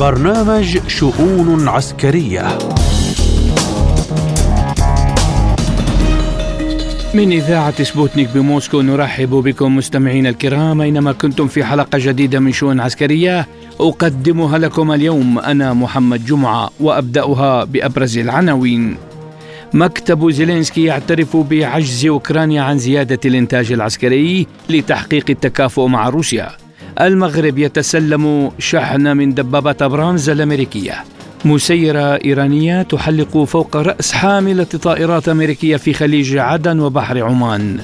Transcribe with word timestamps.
برنامج 0.00 0.78
شؤون 0.88 1.68
عسكرية. 1.68 2.58
من 7.14 7.32
إذاعة 7.32 7.82
سبوتنيك 7.82 8.28
بموسكو 8.34 8.80
نرحب 8.80 9.30
بكم 9.30 9.76
مستمعينا 9.76 10.28
الكرام. 10.28 10.80
أينما 10.80 11.12
كنتم 11.12 11.48
في 11.48 11.64
حلقة 11.64 11.98
جديدة 11.98 12.40
من 12.40 12.52
شؤون 12.52 12.80
عسكرية 12.80 13.46
أقدمها 13.80 14.58
لكم 14.58 14.92
اليوم 14.92 15.38
أنا 15.38 15.72
محمد 15.72 16.24
جمعة 16.24 16.70
وأبدأها 16.80 17.64
بأبرز 17.64 18.18
العناوين. 18.18 18.96
مكتب 19.74 20.30
زيلينسكي 20.30 20.84
يعترف 20.84 21.36
بعجز 21.36 22.06
أوكرانيا 22.06 22.62
عن 22.62 22.78
زيادة 22.78 23.20
الإنتاج 23.24 23.72
العسكري 23.72 24.46
لتحقيق 24.70 25.24
التكافؤ 25.30 25.86
مع 25.86 26.08
روسيا. 26.08 26.50
المغرب 27.00 27.58
يتسلم 27.58 28.50
شحن 28.58 29.16
من 29.16 29.34
دبابات 29.34 29.82
أبرامز 29.82 30.30
الأمريكية. 30.30 30.94
مسيرة 31.44 32.18
إيرانية 32.24 32.82
تحلق 32.82 33.44
فوق 33.44 33.76
رأس 33.76 34.12
حاملة 34.12 34.64
طائرات 34.64 35.28
أمريكية 35.28 35.76
في 35.76 35.92
خليج 35.92 36.36
عدن 36.36 36.80
وبحر 36.80 37.22
عمان. 37.22 37.78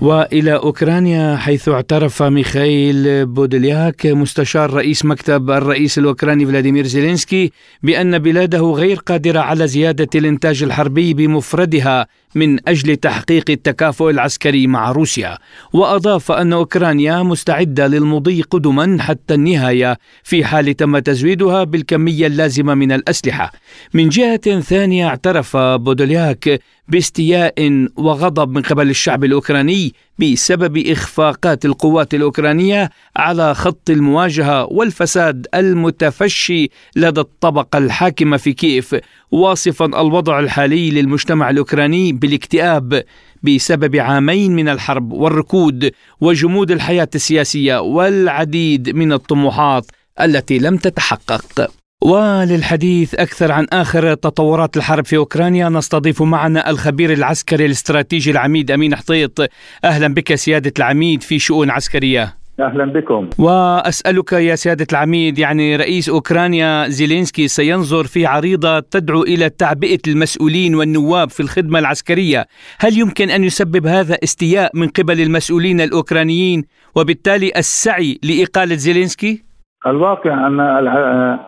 وإلى 0.00 0.54
أوكرانيا 0.54 1.36
حيث 1.36 1.68
اعترف 1.68 2.22
ميخائيل 2.22 3.26
بودلياك 3.26 4.06
مستشار 4.06 4.72
رئيس 4.72 5.04
مكتب 5.04 5.50
الرئيس 5.50 5.98
الأوكراني 5.98 6.46
فلاديمير 6.46 6.86
زيلينسكي 6.86 7.52
بأن 7.82 8.18
بلاده 8.18 8.60
غير 8.60 8.96
قادره 8.96 9.40
على 9.40 9.66
زيادة 9.66 10.08
الإنتاج 10.14 10.62
الحربي 10.62 11.14
بمفردها 11.14 12.06
من 12.34 12.68
أجل 12.68 12.96
تحقيق 12.96 13.50
التكافؤ 13.50 14.10
العسكري 14.10 14.66
مع 14.66 14.92
روسيا. 14.92 15.38
وأضاف 15.72 16.32
أن 16.32 16.52
أوكرانيا 16.52 17.22
مستعدة 17.22 17.86
للمضي 17.86 18.42
قدما 18.42 19.02
حتى 19.02 19.34
النهاية 19.34 19.98
في 20.22 20.44
حال 20.44 20.76
تم 20.76 20.98
تزويدها 20.98 21.64
بالكمية 21.64 22.26
اللازمة 22.26 22.74
من 22.74 22.92
الأسلحة. 22.92 23.52
من 23.94 24.08
جهة 24.08 24.60
ثانية 24.60 25.08
اعترف 25.08 25.56
بودولياك 25.56 26.60
باستياء 26.88 27.88
وغضب 27.96 28.50
من 28.50 28.62
قبل 28.62 28.90
الشعب 28.90 29.24
الأوكراني 29.24 29.94
بسبب 30.18 30.78
إخفاقات 30.78 31.64
القوات 31.64 32.14
الأوكرانية 32.14 32.90
على 33.16 33.54
خط 33.54 33.90
المواجهة 33.90 34.64
والفساد 34.64 35.46
المتفشي 35.54 36.70
لدى 36.96 37.20
الطبقة 37.20 37.78
الحاكمة 37.78 38.36
في 38.36 38.52
كييف 38.52 38.96
واصفا 39.30 39.84
الوضع 39.84 40.40
الحالي 40.40 40.90
للمجتمع 40.90 41.50
الأوكراني 41.50 42.12
بالاكتئاب 42.12 43.04
بسبب 43.42 43.96
عامين 43.96 44.52
من 44.52 44.68
الحرب 44.68 45.12
والركود 45.12 45.90
وجمود 46.20 46.70
الحياة 46.70 47.08
السياسية 47.14 47.80
والعديد 47.80 48.90
من 48.90 49.12
الطموحات 49.12 49.86
التي 50.20 50.58
لم 50.58 50.76
تتحقق. 50.76 51.79
وللحديث 52.00 53.14
أكثر 53.14 53.52
عن 53.52 53.66
آخر 53.72 54.14
تطورات 54.14 54.76
الحرب 54.76 55.06
في 55.06 55.16
أوكرانيا 55.16 55.68
نستضيف 55.68 56.22
معنا 56.22 56.70
الخبير 56.70 57.12
العسكري 57.12 57.66
الاستراتيجي 57.66 58.30
العميد 58.30 58.70
أمين 58.70 58.96
حطيط. 58.96 59.40
أهلا 59.84 60.14
بك 60.14 60.34
سيادة 60.34 60.72
العميد 60.78 61.22
في 61.22 61.38
شؤون 61.38 61.70
عسكرية. 61.70 62.36
أهلا 62.60 62.84
بكم. 62.84 63.30
وأسألك 63.38 64.32
يا 64.32 64.56
سيادة 64.56 64.86
العميد 64.92 65.38
يعني 65.38 65.76
رئيس 65.76 66.08
أوكرانيا 66.08 66.88
زيلينسكي 66.88 67.48
سينظر 67.48 68.04
في 68.04 68.26
عريضة 68.26 68.80
تدعو 68.80 69.22
إلى 69.22 69.50
تعبئة 69.50 70.00
المسؤولين 70.08 70.74
والنواب 70.74 71.30
في 71.30 71.40
الخدمة 71.40 71.78
العسكرية، 71.78 72.46
هل 72.78 72.98
يمكن 72.98 73.30
أن 73.30 73.44
يسبب 73.44 73.86
هذا 73.86 74.18
استياء 74.24 74.70
من 74.74 74.88
قبل 74.88 75.20
المسؤولين 75.20 75.80
الأوكرانيين؟ 75.80 76.64
وبالتالي 76.94 77.52
السعي 77.56 78.18
لإقالة 78.22 78.74
زيلينسكي؟ 78.74 79.49
الواقع 79.86 80.46
أن 80.46 80.60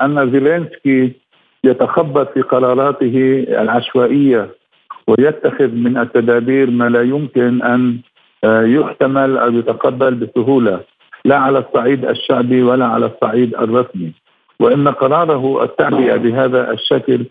أن 0.03 0.31
زيلينسكي 0.33 1.13
يتخبط 1.65 2.33
في 2.35 2.43
قراراته 2.43 3.45
العشوائية 3.49 4.49
ويتخذ 5.09 5.69
من 5.69 5.99
التدابير 5.99 6.71
ما 6.71 6.89
لا 6.89 7.03
يمكن 7.03 7.63
أن 7.63 7.99
آه، 8.45 8.63
يحتمل 8.63 9.39
أو 9.39 9.53
يتقبل 9.53 10.15
بسهولة 10.15 10.81
لا 11.25 11.39
على 11.39 11.59
الصعيد 11.59 12.05
الشعبي 12.05 12.63
ولا 12.63 12.87
على 12.87 13.07
الصعيد 13.07 13.55
الرسمي. 13.55 14.13
وإن 14.61 14.89
قراره 14.89 15.65
التعبئة 15.65 16.17
بهذا 16.17 16.71
الشكل 16.71 17.25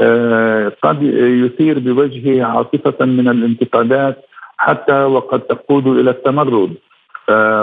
آه، 0.00 0.72
قد 0.82 1.02
يثير 1.02 1.78
بوجهه 1.78 2.44
عاصفه 2.44 3.04
من 3.04 3.28
الانتقادات 3.28 4.24
حتى 4.56 5.04
وقد 5.04 5.40
تقود 5.40 5.86
إلى 5.86 6.10
التمرد. 6.10 6.74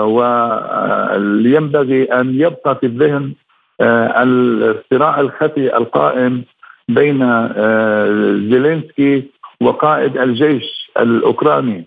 وينبغي 0.05 2.03
أن 2.03 2.41
يبقى 2.41 2.75
في 2.75 2.85
الذهن 2.85 3.33
آه، 3.81 4.23
الصراع 4.23 5.19
الخفي 5.19 5.77
القائم 5.77 6.43
بين 6.89 7.21
آه، 7.21 8.05
زيلينسكي 8.51 9.23
وقائد 9.61 10.17
الجيش 10.17 10.91
الأوكراني. 10.99 11.85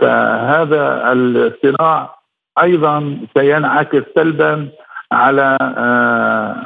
فهذا 0.00 1.12
الصراع 1.12 2.14
أيضا 2.62 3.18
سينعكس 3.38 4.02
سلبا 4.14 4.68
على 5.12 5.56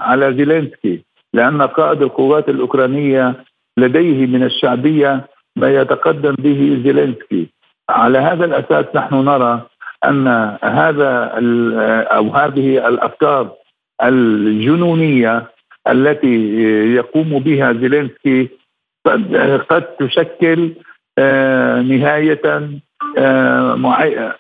على 0.00 0.34
زيلينسكي 0.34 1.03
لأن 1.34 1.62
قائد 1.62 2.03
القوات 2.03 2.49
الأوكرانية 2.49 3.34
لديه 3.76 4.26
من 4.26 4.43
الشعبية 4.43 5.26
ما 5.56 5.70
يتقدم 5.81 6.34
به 6.38 6.81
زيلينسكي. 6.84 7.49
على 7.91 8.19
هذا 8.19 8.44
الأساس 8.44 8.84
نحن 8.94 9.14
نرى 9.14 9.60
أن 10.04 10.26
هذا 10.62 11.30
أو 12.16 12.30
هذه 12.30 12.88
الأفكار 12.88 13.50
الجنونية 14.02 15.50
التي 15.88 16.62
يقوم 16.94 17.38
بها 17.38 17.72
زيلينسكي 17.72 18.48
قد 19.06 19.36
قد 19.70 19.82
تشكل 19.82 20.72
آه، 21.18 21.80
نهاية 21.80 22.40
آه، 23.18 23.76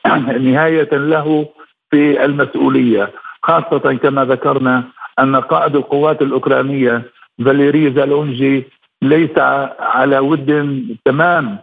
نهاية 0.48 0.88
له 0.92 1.48
في 1.90 2.24
المسؤولية. 2.24 3.10
خاصة 3.42 3.94
كما 4.02 4.24
ذكرنا 4.24 4.84
أن 5.18 5.36
قائد 5.36 5.76
القوات 5.76 6.22
الأوكرانية 6.22 7.02
فاليري 7.44 7.92
زالونجي 7.92 8.64
ليس 9.02 9.38
على 9.80 10.18
ود 10.18 10.78
تمام 11.04 11.58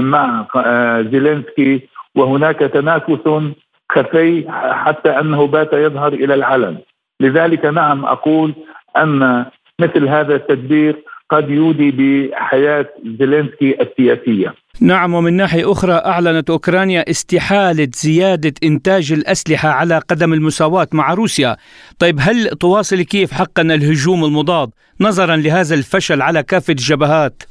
مع 0.00 0.46
آه، 0.56 1.02
زيلينسكي 1.02 1.88
وهناك 2.16 2.58
تنافس 2.58 3.52
خفي 3.92 4.44
حتى 4.72 5.08
أنه 5.08 5.46
بات 5.46 5.72
يظهر 5.72 6.12
إلى 6.12 6.34
العلن. 6.34 6.78
لذلك 7.20 7.64
نعم 7.64 8.04
أقول 8.04 8.54
أن 8.96 9.46
مثل 9.80 10.08
هذا 10.08 10.34
التدبير 10.34 11.04
قد 11.30 11.50
يودي 11.50 11.90
بحياة 11.90 12.86
زيلينسكي 13.18 13.82
السياسية. 13.82 14.54
نعم 14.80 15.14
ومن 15.14 15.32
ناحية 15.32 15.72
أخرى 15.72 15.92
أعلنت 15.92 16.50
أوكرانيا 16.50 17.10
استحالة 17.10 17.88
زيادة 17.94 18.54
إنتاج 18.64 19.12
الأسلحة 19.12 19.68
على 19.68 19.98
قدم 19.98 20.32
المساواة 20.32 20.88
مع 20.92 21.14
روسيا. 21.14 21.56
طيب 21.98 22.16
هل 22.20 22.48
تواصل 22.48 23.02
كيف 23.02 23.32
حقا 23.32 23.62
الهجوم 23.62 24.24
المضاد 24.24 24.70
نظرا 25.00 25.36
لهذا 25.36 25.74
الفشل 25.74 26.22
على 26.22 26.42
كافة 26.42 26.70
الجبهات؟ 26.70 27.42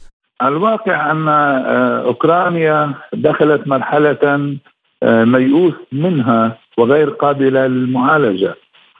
الواقع 0.47 1.11
أن 1.11 1.27
آه، 1.27 2.05
أوكرانيا 2.05 2.93
دخلت 3.13 3.67
مرحلة 3.67 4.55
آه، 5.03 5.23
ميؤوس 5.23 5.73
منها 5.91 6.57
وغير 6.77 7.09
قابلة 7.09 7.67
للمعالجة. 7.67 8.55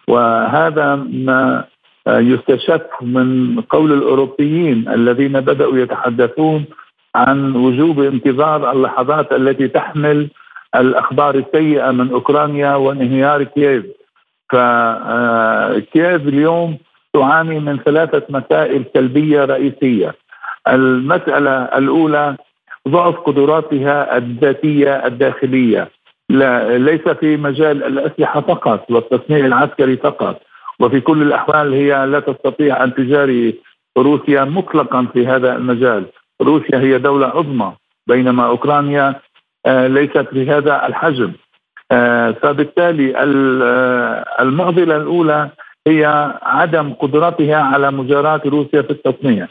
وهذا 0.07 0.95
ما 0.95 1.65
آه، 2.07 2.19
يستشف 2.19 2.81
من 3.01 3.61
قول 3.61 3.93
الأوروبيين 3.93 4.89
الذين 4.89 5.39
بدأوا 5.39 5.77
يتحدثون 5.77 6.65
عن 7.15 7.55
وجوب 7.55 7.99
انتظار 7.99 8.71
اللحظات 8.71 9.33
التي 9.33 9.67
تحمل 9.67 10.29
الأخبار 10.75 11.35
السيئة 11.35 11.91
من 11.91 12.11
أوكرانيا 12.11 12.75
وانهيار 12.75 13.43
كييف. 13.43 13.85
فكييف 14.49 16.27
اليوم 16.27 16.77
تعاني 17.13 17.59
من 17.59 17.77
ثلاثة 17.77 18.23
مسائل 18.29 18.85
سلبية 18.93 19.45
رئيسية. 19.45 20.15
المسألة 20.67 21.51
الأولى 21.51 22.35
ضعف 22.87 23.15
قدراتها 23.15 24.17
الذاتية 24.17 25.05
الداخلية. 25.05 25.89
لا 26.29 26.77
ليس 26.77 27.09
في 27.09 27.37
مجال 27.37 27.83
الأسلحة 27.83 28.41
فقط 28.41 28.91
والتصنيع 28.91 29.45
العسكري 29.45 29.97
فقط 29.97 30.41
وفي 30.79 30.99
كل 30.99 31.21
الأحوال 31.21 31.73
هي 31.73 32.05
لا 32.05 32.19
تستطيع 32.19 32.83
أن 32.83 32.93
تجاري 32.93 33.55
روسيا 33.97 34.43
مطلقا 34.43 35.07
في 35.13 35.27
هذا 35.27 35.55
المجال. 35.55 36.05
روسيا 36.41 36.79
هي 36.79 36.97
دولة 36.97 37.27
عظمى 37.27 37.73
بينما 38.07 38.45
أوكرانيا 38.45 39.15
آه، 39.65 39.87
ليست 39.87 40.27
بهذا 40.31 40.87
الحجم. 40.87 41.31
آه، 41.91 42.31
فبالتالي 42.31 43.13
آه، 43.17 44.25
المعضلة 44.39 44.97
الأولى 44.97 45.49
هي 45.87 46.33
عدم 46.43 46.93
قدرتها 46.93 47.57
على 47.57 47.91
مجاراة 47.91 48.41
روسيا 48.45 48.81
في 48.81 48.91
التصنيع. 48.91 49.47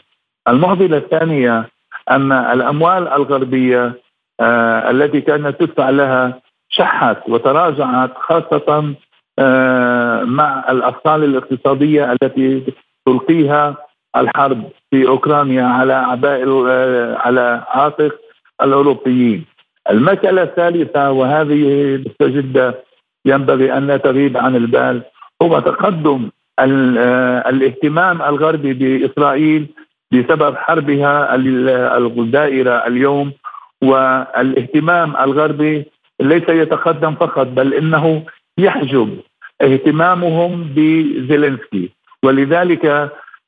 المعضله 0.47 0.97
الثانية 0.97 1.69
أن 2.11 2.31
الأموال 2.31 3.07
الغربية 3.07 3.93
آه 4.39 4.91
التي 4.91 5.21
كانت 5.21 5.59
تدفع 5.59 5.89
لها 5.89 6.39
شحت 6.69 7.17
وتراجعت 7.29 8.11
خاصة 8.17 8.93
آه، 9.39 10.23
مع 10.23 10.65
الأثقال 10.69 11.23
الاقتصادية 11.23 12.11
التي 12.11 12.63
تلقيها 13.05 13.75
الحرب 14.17 14.63
في 14.91 15.07
أوكرانيا 15.07 15.63
على 15.63 15.93
أعباء 15.93 16.67
آه، 16.67 17.17
على 17.17 17.63
عاتق 17.67 18.15
الأوروبيين. 18.61 19.45
المسألة 19.91 20.43
الثالثة 20.43 21.11
وهذه 21.11 21.63
مستجدة 22.05 22.75
ينبغي 23.25 23.77
أن 23.77 23.87
لا 23.87 23.97
تغيب 23.97 24.37
عن 24.37 24.55
البال 24.55 25.01
هو 25.43 25.59
تقدم 25.59 26.29
الاهتمام 26.59 28.21
الغربي 28.21 28.73
بإسرائيل 28.73 29.67
بسبب 30.11 30.57
حربها 30.57 31.35
الدائرة 31.35 32.87
اليوم 32.87 33.31
والاهتمام 33.83 35.15
الغربي 35.17 35.85
ليس 36.21 36.49
يتقدم 36.49 37.15
فقط 37.15 37.47
بل 37.47 37.73
إنه 37.73 38.23
يحجب 38.57 39.19
اهتمامهم 39.61 40.63
بزيلينسكي. 40.75 41.89
ولذلك 42.23 42.85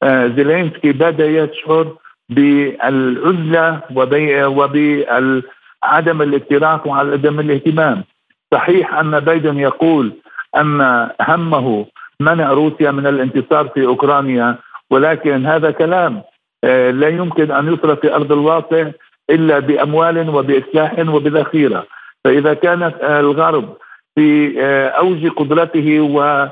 آه، 0.04 0.28
زيلينسكي 0.28 0.92
بدأ 0.92 1.26
يشعر 1.28 1.88
بالعزلة 2.30 3.82
وبعدم 3.96 6.22
الاكتراث 6.22 6.88
وعدم 6.88 7.40
الاهتمام. 7.40 8.04
صحيح 8.54 8.94
أن 8.94 9.20
بايدن 9.20 9.60
يقول 9.60 10.12
أن 10.58 11.10
همه 11.22 11.86
منع 12.20 12.52
روسيا 12.52 12.92
من 12.92 13.08
الانتصار 13.08 13.68
في 13.68 13.86
أوكرانيا 13.86 14.56
ولكن 14.92 15.46
هذا 15.46 15.72
كلام 15.72 16.22
لا 16.92 17.08
يمكن 17.08 17.52
أن 17.52 17.74
يصرف 17.74 18.00
في 18.00 18.16
أرض 18.16 18.32
الواقع 18.32 18.92
إلا 19.30 19.60
بأموال 19.60 20.30
وبإسلاح 20.30 21.00
وبذخيرة. 21.00 21.86
فإذا 22.24 22.54
كانت 22.54 22.96
الغرب 23.04 23.78
في 24.16 24.56
آه، 24.62 24.88
أوج 24.88 25.28
قدرته 25.28 26.02
و 26.02 26.48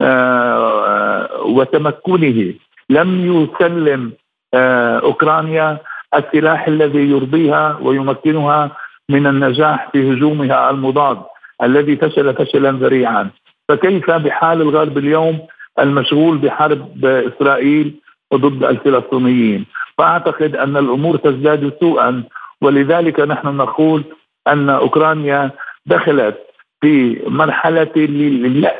آه، 0.00 1.42
وتمكنه 1.44 2.54
لم 2.90 3.08
يسلم 3.26 4.12
أوكرانيا 4.54 5.78
السلاح 6.14 6.68
الذي 6.68 7.10
يرضيها 7.10 7.78
ويمكنها 7.82 8.70
من 9.08 9.26
النجاح 9.26 9.88
في 9.92 10.12
هجومها 10.12 10.70
المضاد 10.70 11.18
الذي 11.62 11.96
فشل 11.96 12.34
فشلا 12.34 12.70
ذريعا. 12.72 13.30
فكيف 13.68 14.10
بحال 14.10 14.60
الغرب 14.62 14.98
اليوم 14.98 15.38
المشغول 15.78 16.38
بحرب 16.38 17.04
إسرائيل 17.04 17.94
ضد 18.34 18.64
الفلسطينيين. 18.64 19.66
فأعتقد 19.98 20.56
أن 20.56 20.76
الأمور 20.76 21.16
تزداد 21.16 21.72
سوءا 21.80 22.24
ولذلك 22.62 23.20
نحن 23.20 23.48
نقول 23.56 24.04
أن 24.48 24.70
أوكرانيا 24.70 25.50
دخلت 25.86 26.36
في 26.80 27.22
مرحلة 27.26 27.90
الياس 27.96 28.72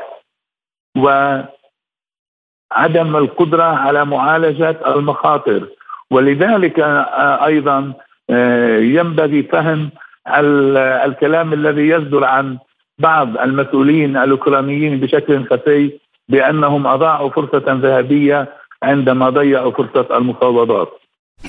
وعدم 0.97 1.47
القدرة 3.17 3.63
على 3.63 4.05
معالجة 4.05 4.77
المخاطر. 4.87 5.69
ولذلك 6.11 6.81
أيضا 7.45 7.93
ينبغي 8.81 9.43
فهم 9.43 9.91
الكلام 11.07 11.53
الذي 11.53 11.89
يصدر 11.89 12.25
عن 12.25 12.59
بعض 12.99 13.39
المسؤولين 13.39 14.17
الأوكرانيين 14.17 15.01
بشكل 15.01 15.45
خفي 15.47 15.91
بأنهم 16.29 16.87
أضاعوا 16.87 17.31
فرصة 17.31 17.65
ذهبية 17.73 18.49
عندما 18.83 19.31
ضيعوا 19.31 19.73
فرصة 19.73 20.17
المفاوضات. 20.17 20.89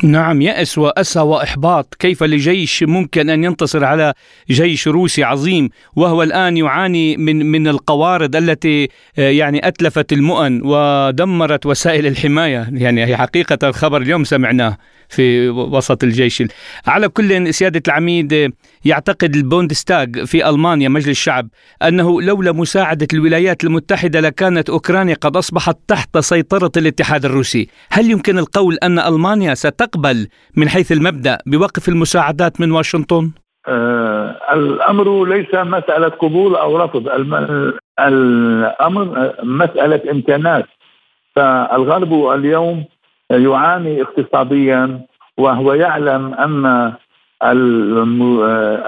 نعم 0.04 0.42
يأس 0.42 0.78
وأسى 0.78 1.20
وإحباط. 1.20 1.96
كيف 2.00 2.24
لجيش 2.24 2.84
ممكن 2.84 3.30
أن 3.30 3.44
ينتصر 3.44 3.86
على 3.86 4.14
جيش 4.50 4.88
روسي 4.88 5.24
عظيم 5.24 5.70
وهو 5.96 6.24
الآن 6.24 6.58
يعاني 6.58 7.18
من 7.18 7.46
من 7.46 7.68
القوارض 7.68 8.36
التي 8.36 8.90
آه، 9.20 9.30
يعني 9.30 9.68
أتلفت 9.68 10.14
المؤن 10.14 10.62
ودمرت 10.64 11.66
وسائل 11.66 12.08
الحماية؟ 12.08 12.68
يعني 12.72 13.06
هي 13.06 13.18
حقيقة 13.18 13.70
الخبر 13.70 14.02
اليوم 14.02 14.24
سمعناه. 14.24 14.78
في 15.10 15.50
وسط 15.50 16.04
الجيش. 16.04 16.44
على 16.88 17.10
كل 17.10 17.54
سيادة 17.54 17.82
العميد 17.88 18.54
يعتقد 18.86 19.36
البوندستاغ 19.36 20.06
في 20.26 20.50
ألمانيا 20.50 20.90
مجلس 20.90 21.08
الشعب 21.08 21.48
أنه 21.84 22.22
لولا 22.22 22.52
مساعدة 22.52 23.08
الولايات 23.14 23.64
المتحدة 23.64 24.20
لكانت 24.20 24.70
أوكرانيا 24.70 25.16
قد 25.16 25.38
أصبحت 25.38 25.78
تحت 25.88 26.18
سيطرة 26.18 26.72
الاتحاد 26.78 27.26
الروسي. 27.26 27.68
هل 27.92 28.12
يمكن 28.12 28.38
القول 28.38 28.78
أن 28.84 29.00
ألمانيا 29.00 29.54
ستقبل 29.54 30.28
من 30.56 30.70
حيث 30.70 30.92
المبدأ 30.92 31.38
بوقف 31.46 31.90
المساعدات 31.90 32.62
من 32.62 32.72
واشنطن؟ 32.72 33.32
آه 33.68 34.36
الأمر 34.54 35.26
ليس 35.26 35.54
مسألة 35.54 36.08
قبول 36.08 36.56
أو 36.56 36.78
رفض. 36.78 37.08
الأمر 38.00 39.34
مسألة 39.44 40.12
امكانات 40.12 40.66
فالغرب 41.36 42.30
اليوم 42.30 42.86
يعاني 43.32 44.02
اقتصاديا 44.02 45.02
وهو 45.38 45.74
يعلم 45.74 46.34
أن 46.34 46.94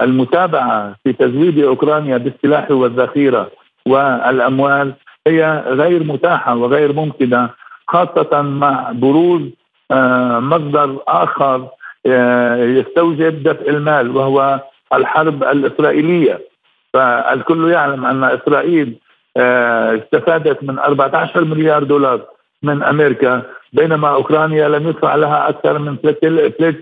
المتابعة 0.02 0.96
في 1.04 1.12
تزويد 1.12 1.58
أوكرانيا 1.58 2.16
بالسلاح 2.16 2.70
والذخيرة 2.70 3.50
والأموال 3.86 4.92
هي 5.26 5.64
غير 5.66 6.04
متاحة 6.04 6.56
وغير 6.56 6.92
ممكنة 6.92 7.50
خاصة 7.88 8.42
مع 8.42 8.92
بروز 8.92 9.42
آه، 9.90 10.38
مصدر 10.40 10.98
آخر 11.08 11.68
آه، 12.06 12.56
يستوجب 12.56 13.42
دفع 13.42 13.66
المال 13.68 14.16
وهو 14.16 14.60
الحرب 14.94 15.44
الإسرائيلية. 15.44 16.40
فالكل 16.92 17.70
يعلم 17.70 18.06
أن 18.06 18.24
إسرائيل 18.24 18.98
آه، 19.36 19.96
استفادت 19.96 20.62
من 20.64 20.78
14 20.78 21.44
مليار 21.44 21.82
دولار 21.84 22.20
من 22.62 22.82
أمريكا. 22.82 23.42
بينما 23.72 24.08
أوكرانيا 24.08 24.68
لم 24.68 24.88
يدفع 24.88 25.14
لها 25.14 25.48
أكثر 25.48 25.78
من 25.78 25.96
3 25.96 26.74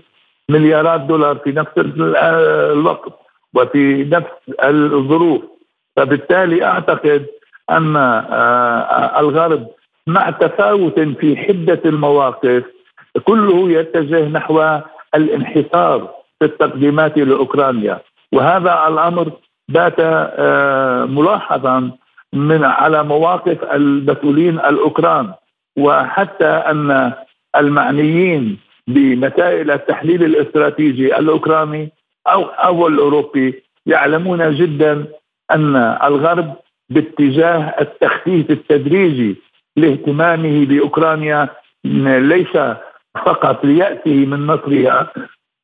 مليارات 0.49 1.01
دولار 1.01 1.35
في 1.35 1.51
نفس 1.51 1.71
الوقت 1.77 3.13
وفي 3.53 4.03
نفس 4.03 4.31
الظروف. 4.63 5.41
فبالتالي 5.95 6.65
أعتقد 6.65 7.25
أن 7.71 7.95
آه، 7.95 9.19
الغرب 9.19 9.67
مع 10.07 10.29
تفاوت 10.29 10.99
في 10.99 11.37
حدة 11.37 11.81
المواقف 11.85 12.63
كله 13.23 13.71
يتجه 13.71 14.27
نحو 14.27 14.79
الانحصار 15.15 16.09
في 16.39 16.45
التقديمات 16.45 17.17
لأوكرانيا. 17.17 17.99
وهذا 18.31 18.87
الأمر 18.87 19.31
بات 19.69 19.95
آه، 19.99 21.05
ملاحظا 21.05 21.91
من 22.33 22.63
على 22.63 23.03
مواقف 23.03 23.63
المسؤولين 23.63 24.59
الأوكران. 24.59 25.33
وحتى 25.79 26.45
أن 26.45 27.11
المعنيين 27.55 28.57
بمسائل 28.87 29.71
التحليل 29.71 30.23
الاستراتيجي 30.23 31.17
الأوكراني 31.19 31.89
أو 32.27 32.43
أو 32.45 32.87
الأوروبي 32.87 33.63
يعلمون 33.85 34.55
جدا 34.55 35.05
أن 35.51 35.75
الغرب 36.03 36.53
باتجاه 36.89 37.75
التخفيف 37.81 38.51
التدريجي 38.51 39.35
لاهتمامه 39.77 40.65
بأوكرانيا 40.65 41.49
ليس 41.85 42.57
فقط 43.25 43.65
ليأته 43.65 44.25
من 44.25 44.47
نصرها 44.47 45.13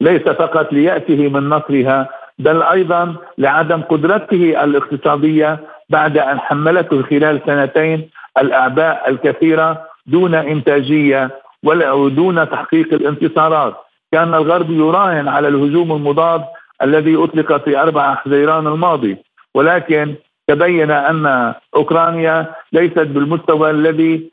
ليس 0.01 0.21
فقط 0.21 0.73
ليأته 0.73 1.29
من 1.29 1.49
نصرها 1.49 2.09
بل 2.39 2.61
أيضا 2.61 3.15
لعدم 3.37 3.81
قدرته 3.81 4.63
الاقتصادية 4.63 5.59
بعد 5.89 6.17
أن 6.17 6.39
حملته 6.39 7.01
خلال 7.03 7.41
سنتين 7.45 8.09
الأعباء 8.37 9.09
الكثيرة 9.09 9.85
دون 10.07 10.35
إنتاجية 10.35 11.31
ولا 11.63 12.09
دون 12.09 12.49
تحقيق 12.49 12.93
الانتصارات. 12.93 13.75
كان 14.11 14.33
الغرب 14.33 14.71
يراهن 14.71 15.27
على 15.27 15.47
الهجوم 15.47 15.91
المضاد 15.91 16.43
الذي 16.81 17.15
أطلق 17.15 17.63
في 17.65 17.77
4 17.81 18.15
حزيران 18.15 18.67
الماضي. 18.67 19.17
ولكن 19.55 20.15
تبين 20.47 20.91
أن 20.91 21.53
أوكرانيا 21.75 22.53
ليست 22.73 22.99
بالمستوى 22.99 23.69
الذي 23.71 24.31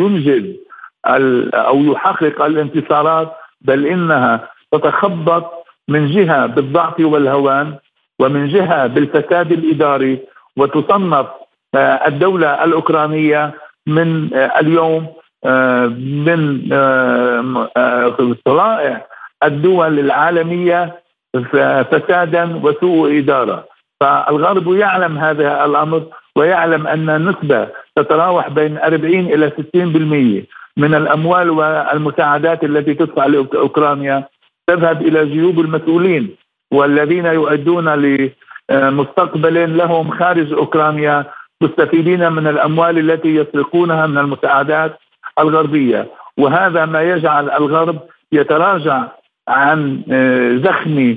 ينجز 0.00 0.56
أو 1.54 1.78
يحقق 1.80 2.42
الانتصارات 2.44 3.32
بل 3.60 3.86
إنها 3.86 4.48
تتخبط 4.72 5.66
من 5.88 6.06
جهة 6.10 6.46
بالضعف 6.46 7.00
والهوان 7.00 7.74
ومن 8.18 8.48
جهة 8.48 8.86
بالفساد 8.86 9.52
الإداري 9.52 10.18
وتصنف 10.56 11.26
الدولة 12.06 12.64
الأوكرانية 12.64 13.54
من 13.86 14.34
آه، 14.34 14.60
اليوم 14.60 15.06
آه، 15.44 15.86
من 16.26 16.68
طلائع 18.44 18.96
آه، 19.42 19.46
الدول 19.46 19.98
العالمية 19.98 21.00
فسادا 21.90 22.60
وسوء 22.62 23.18
إدارة. 23.18 23.64
فالغرب 24.00 24.72
يعلم 24.72 25.18
هذا 25.18 25.64
الأمر 25.64 26.02
ويعلم 26.36 26.86
أن 26.86 27.10
النسبة 27.10 27.68
تتراوح 27.96 28.48
بين 28.48 28.78
40 28.78 29.26
إلى 29.26 29.50
60% 29.50 30.46
من 30.76 30.94
الأموال 30.94 31.50
والمساعدات 31.50 32.64
التي 32.64 32.94
تدفع 32.94 33.26
لأوكرانيا 33.26 34.28
تذهب 34.66 35.02
إلى 35.02 35.26
جيوب 35.26 35.60
المسؤولين 35.60 36.36
والذين 36.72 37.26
يؤدون 37.26 37.88
مستقبل 38.70 39.76
لهم 39.76 40.10
خارج 40.10 40.52
أوكرانيا 40.52 41.24
مستفيدين 41.64 42.32
من 42.32 42.46
الأموال 42.46 42.94
التي 42.98 43.34
يسرقونها 43.36 44.06
من 44.06 44.18
المساعدات 44.18 44.92
الغربية. 45.38 46.06
وهذا 46.38 46.86
ما 46.86 47.02
يجعل 47.02 47.50
الغرب 47.50 47.98
يتراجع 48.32 48.98
عن 49.48 50.02
زخم 50.64 51.16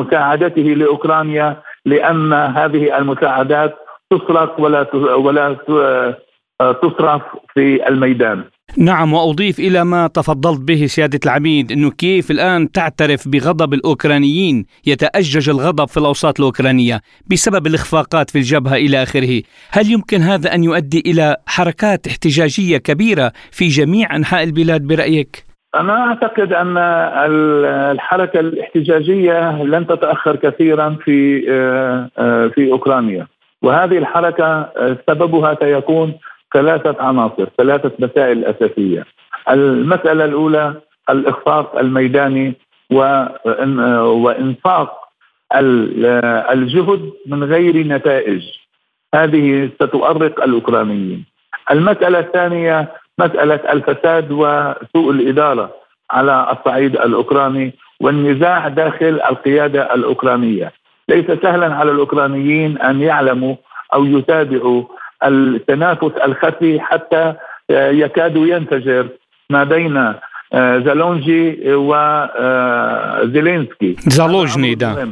مساعدته 0.00 0.62
لأوكرانيا 0.62 1.56
لأن 1.86 2.32
هذه 2.32 2.98
المساعدات 2.98 3.72
تسرق 4.10 4.60
ولا 4.60 4.86
ولا 5.26 5.56
تصرف 6.82 7.22
في 7.54 7.88
الميدان. 7.88 8.44
نعم 8.78 9.12
وأضيف 9.12 9.58
إلى 9.58 9.84
ما 9.84 10.06
تفضلت 10.06 10.60
به 10.60 10.86
سيادة 10.86 11.20
العميد 11.24 11.72
إنه 11.72 11.90
كيف 11.90 12.30
الآن 12.30 12.72
تعترف 12.72 13.28
بغضب 13.28 13.74
الأوكرانيين 13.74 14.64
يتأجج 14.86 15.48
الغضب 15.48 15.88
في 15.88 15.96
الأوساط 15.96 16.40
الأوكرانية 16.40 17.00
بسبب 17.30 17.66
الإخفاقات 17.66 18.30
في 18.30 18.38
الجبهة 18.38 18.74
إلى 18.74 19.02
آخره، 19.02 19.42
هل 19.70 19.90
يمكن 19.92 20.20
هذا 20.20 20.54
أن 20.54 20.64
يؤدي 20.64 21.02
إلى 21.06 21.36
حركات 21.46 22.06
احتجاجية 22.06 22.78
كبيرة 22.78 23.32
في 23.50 23.68
جميع 23.68 24.16
أنحاء 24.16 24.42
البلاد 24.42 24.82
برأيك؟ 24.86 25.44
أنا 25.74 26.06
أعتقد 26.06 26.52
أن 26.52 26.78
الحركة 27.90 28.40
الاحتجاجية 28.40 29.62
لن 29.62 29.86
تتأخر 29.86 30.36
كثيرا 30.36 30.96
في 31.04 31.46
آه، 31.50 32.10
آه، 32.18 32.48
في 32.48 32.72
أوكرانيا 32.72 33.26
وهذه 33.62 33.98
الحركة 33.98 34.44
آه، 34.44 34.96
سببها 35.10 35.56
سيكون 35.60 36.14
ثلاثة 36.54 36.96
عناصر 37.02 37.46
ثلاثة 37.58 37.92
مسائل 37.98 38.44
أساسية. 38.44 39.04
المسألة 39.50 40.24
الأولى 40.24 40.74
الإخفاق 41.10 41.78
الميداني 41.78 42.54
وإنفاق 44.10 45.08
الجهد 46.52 47.12
من 47.26 47.44
غير 47.44 47.86
نتائج. 47.86 48.42
هذه 49.14 49.70
ستؤرق 49.74 50.42
الأوكرانيين. 50.42 51.24
المسألة 51.70 52.18
الثانية 52.18 52.88
مسألة 53.18 53.60
الفساد 53.72 54.32
وسوء 54.32 55.10
الإدارة 55.10 55.70
على 56.10 56.56
الصعيد 56.58 56.96
الأوكراني 56.96 57.74
والنزاع 58.00 58.68
داخل 58.68 59.20
القيادة 59.30 59.94
الأوكرانية. 59.94 60.72
ليس 61.08 61.26
سهلا 61.42 61.74
على 61.74 61.90
الأوكرانيين 61.90 62.78
أن 62.78 63.00
يعلموا 63.00 63.54
أو 63.94 64.04
يتابعوا 64.04 64.82
التنافس 65.24 66.12
الخفي 66.24 66.80
حتى 66.80 67.34
يكاد 67.70 68.36
ينفجر 68.36 69.08
ما 69.50 69.64
بين 69.64 70.14
آه، 70.52 70.78
زالونجي 70.78 71.74
وزيلينسكي 71.74 73.90
آه، 73.90 73.96
زالوجني 74.10 74.74
ده 74.74 75.08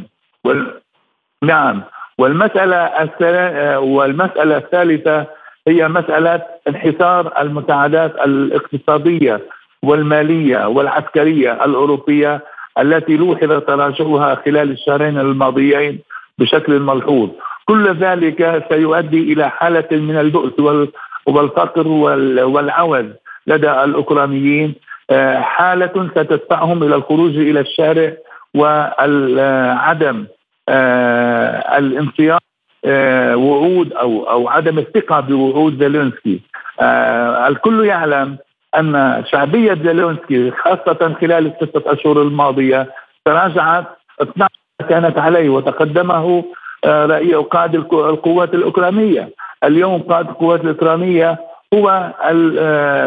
نعم. 1.43 1.83
والمسألة 2.19 2.77
آه، 3.23 3.79
والمسألة 3.79 4.57
الثالثة 4.57 5.27
هي 5.69 5.89
مسألة 5.89 6.43
انحسار 6.69 7.41
المساعدات 7.41 8.15
الاقتصادية 8.15 9.41
والمالية 9.83 10.69
والعسكرية 10.69 11.65
الأوروبية 11.65 12.41
التي 12.79 13.17
لوحظ 13.17 13.53
تراجعها 13.53 14.35
خلال 14.45 14.71
الشهرين 14.71 15.19
الماضيين 15.19 15.99
بشكل 16.39 16.81
ملحوظ. 16.81 17.29
كل 17.65 17.95
ذلك 17.95 18.65
سيؤدي 18.69 19.33
إلى 19.33 19.51
حالة 19.51 19.89
من 19.93 20.17
البؤس 20.17 20.53
والفقر 21.27 21.89
والعوز 21.89 23.07
لدى 23.47 23.71
الأوكرانيين. 23.71 24.75
آه، 25.11 25.41
حالة 25.41 26.09
ستدفعهم 26.11 26.83
إلى 26.83 26.95
الخروج 26.95 27.37
إلى 27.37 27.61
الشارع 27.61 28.13
وعدم 28.55 30.27
آه، 30.69 31.79
الانصياع 31.79 32.39
آه، 32.85 33.37
وعود 33.37 33.93
أو 33.93 34.31
أو 34.31 34.49
عدم 34.49 34.79
الثقة 34.79 35.21
بوعود 35.21 35.79
زيلينسكي. 35.79 36.41
الكل 37.49 37.87
يعلم 37.87 38.39
أن 38.79 39.23
شعبية 39.27 39.75
زيلينسكي 39.75 40.51
خاصة 40.51 41.15
خلال 41.21 41.47
الستة 41.47 41.93
أشهر 41.93 42.23
الماضية 42.23 42.91
تراجعت 43.25 43.85
12 44.23 44.55
كانت 44.89 45.19
عليه 45.19 45.49
وتقدمه 45.49 46.45
آه، 46.85 47.47
قائد 47.51 47.75
القوات 47.75 48.55
الأوكرانية. 48.55 49.31
اليوم 49.65 50.03
قائد 50.03 50.27
القوات 50.27 50.61
الأوكرانية 50.61 51.39
هو 51.75 52.13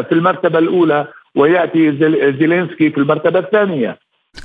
في 0.09 0.11
المرتبة 0.11 0.59
الأولى 0.59 1.07
ويأتي 1.35 1.91
زيلينسكي 2.39 2.89
في 2.89 2.97
المرتبة 2.97 3.39
الثانية. 3.39 3.97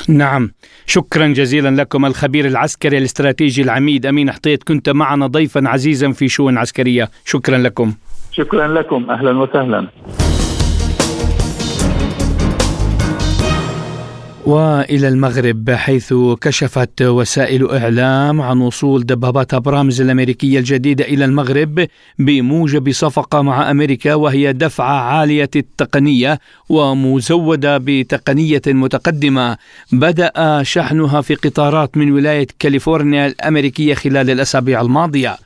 نعم. 0.08 0.50
شكرا 0.86 1.26
جزيلا 1.26 1.82
لكم. 1.82 2.06
الخبير 2.06 2.46
العسكري 2.46 2.98
الاستراتيجي 2.98 3.62
العميد 3.62 4.06
أمين 4.06 4.32
حطيت 4.32 4.62
كنت 4.62 4.88
معنا 4.88 5.26
ضيفا 5.26 5.68
عزيزا 5.68 6.12
في 6.12 6.28
شؤون 6.28 6.58
عسكرية. 6.58 7.08
شكرا 7.24 7.58
لكم. 7.58 7.92
شكرا 8.32 8.68
لكم. 8.68 9.10
أهلا 9.10 9.38
وسهلا. 9.38 9.86
وإلى 14.46 15.08
المغرب 15.08 15.70
حيث 15.70 16.14
كشفت 16.40 17.02
وسائل 17.02 17.70
إعلام 17.70 18.40
عن 18.40 18.60
وصول 18.60 19.06
دبابات 19.06 19.54
أبرامز 19.54 20.00
الأمريكية 20.00 20.58
الجديدة 20.58 21.04
إلى 21.04 21.24
المغرب 21.24 21.86
بموجب 22.18 22.92
صفقة 22.92 23.42
مع 23.42 23.70
أمريكا 23.70 24.14
وهي 24.14 24.52
دفعه 24.52 25.00
عالية 25.00 25.50
التقنية 25.56 26.40
ومزودة 26.68 27.78
بتقنية 27.78 28.62
متقدمة. 28.66 29.56
بدأ 29.92 30.62
شحنها 30.62 31.20
في 31.20 31.34
قطارات 31.34 31.96
من 31.96 32.12
ولاية 32.12 32.46
كاليفورنيا 32.58 33.26
الأمريكية 33.26 33.94
خلال 33.94 34.30
الأسابيع 34.30 34.80
الماضية. 34.80 35.36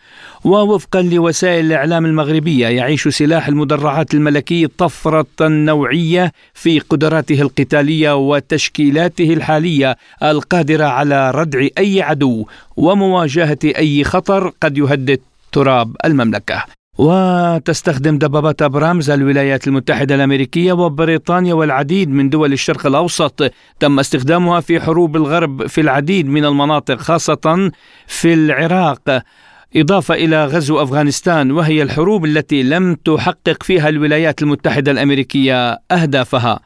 ووفقا 0.45 1.03
لوسائل 1.03 1.67
الإعلام 1.67 2.07
المغربية 2.07 2.67
يعيش 2.67 3.09
سلاح 3.09 3.49
المدرعات 3.49 4.15
الملكي 4.15 4.67
طفرة 4.67 5.27
نوعية 5.41 6.33
في 6.55 6.79
قدراته 6.79 7.41
القتالية 7.43 8.17
وتشكيلاته 8.17 9.33
الحالية 9.33 9.97
القادرة 10.23 10.85
على 10.85 11.31
ردع 11.31 11.67
أي 11.79 12.03
عدو 12.03 12.47
ومواجهة 12.77 13.59
أي 13.65 14.05
خطر 14.05 14.53
قد 14.63 14.79
يهدد 14.79 15.21
تراب 15.53 15.97
المملكة. 16.05 16.65
وتستخدم 16.99 18.19
دبابات 18.19 18.63
أبرامز 18.63 19.11
الولايات 19.11 19.67
المتحدة 19.69 20.15
الأمريكية 20.15 20.73
وبريطانيا 20.73 21.55
والعديد 21.55 22.11
من 22.11 22.29
دول 22.31 22.53
الشرق 22.53 22.87
الأوسط. 22.87 23.53
تم 23.81 23.99
استخدامها 23.99 24.61
في 24.61 24.81
حروب 24.81 25.17
الغرب 25.17 25.67
في 25.67 25.81
العديد 25.81 26.29
من 26.29 26.45
المناطق 26.45 26.99
خاصة 26.99 27.71
في 28.07 28.35
العراق. 28.35 29.23
إضافة 29.77 30.15
إلى 30.15 30.45
غزو 30.45 30.83
أفغانستان 30.83 31.51
وهي 31.51 31.83
الحروب 31.83 32.25
التي 32.25 32.63
لم 32.63 32.95
تحقق 32.95 33.63
فيها 33.63 33.89
الولايات 33.89 34.43
المتحدة 34.43 34.93
الأمريكية 34.93 35.55
أهدافها. 35.93 36.59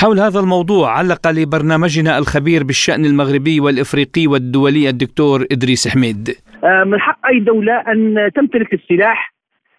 حول 0.00 0.18
هذا 0.18 0.40
الموضوع 0.40 0.98
علق 0.98 1.30
لبرنامجنا 1.30 2.18
الخبير 2.18 2.64
بالشأن 2.64 3.04
المغربي 3.04 3.60
والإفريقي 3.60 4.26
والدولي 4.26 4.88
الدكتور 4.88 5.44
إدريس 5.52 5.88
حميد. 5.88 6.28
آه، 6.64 6.84
من 6.84 7.00
حق 7.00 7.26
أي 7.26 7.40
دولة 7.40 7.72
أن 7.72 8.30
تمتلك 8.34 8.74
السلاح 8.74 9.34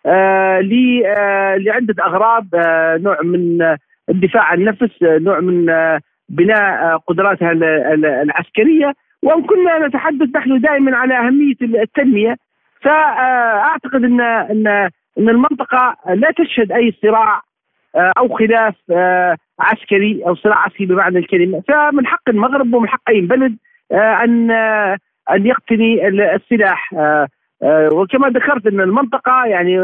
آه، 0.05 0.62
آه، 1.17 1.55
لعدة 1.55 1.96
أغراض 2.05 2.48
نوع 3.03 3.22
من 3.24 3.62
الدفاع 4.10 4.44
عن 4.44 4.58
النفس 4.58 4.91
نوع 5.01 5.39
من 5.39 5.65
بناء 6.29 6.98
قدراتها 7.08 7.51
العسكرية. 8.24 8.94
وإن 9.24 9.41
كنا 9.41 9.88
نتحدث 9.88 10.36
نحن 10.36 10.60
دائما 10.60 10.96
على 10.98 11.13
أهمية 11.17 11.82
التنمية. 11.84 12.36
فاعتقد 12.85 14.03
ان 14.03 14.21
ان 14.21 14.67
إن 15.17 15.29
المنطقة 15.29 15.95
لا 16.07 16.31
تشهد 16.31 16.71
أي 16.71 16.93
صراع 17.01 17.41
آه، 17.95 18.13
أو 18.17 18.29
خلاف 18.29 18.75
آه، 18.91 19.37
عسكري 19.59 20.23
أو 20.27 20.35
صراع 20.35 20.57
عسكري 20.57 20.85
بمعنى 20.85 21.19
الكلمة. 21.19 21.63
فمن 21.67 22.07
حق 22.07 22.29
المغرب 22.29 22.73
ومن 22.73 22.87
حق 22.87 23.09
أي 23.09 23.21
بلد 23.21 23.57
آه، 23.91 24.23
ان 24.23 24.51
أن 25.31 25.45
يقتني 25.45 26.07
السلاح. 26.07 26.93
وكما 27.91 28.29
ذكرت 28.29 28.67
إن 28.67 28.81
المنطقة 28.81 29.45
يعني 29.45 29.79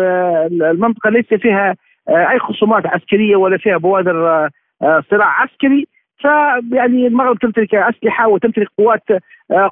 المنطقة 0.72 1.10
ليس 1.10 1.26
فيها 1.26 1.76
أي 2.10 2.40
خصومات 2.40 2.86
عسكرية 2.86 3.36
ولا 3.36 3.58
فيها 3.58 3.78
بوادر 3.78 4.50
صراع 4.82 5.42
عسكري. 5.42 5.88
فيعني 6.18 7.08
المغرب 7.08 7.40
تمتلك 7.40 7.76
أسلحة 7.76 8.28
وتمتلك 8.28 8.68
قوات 8.78 9.04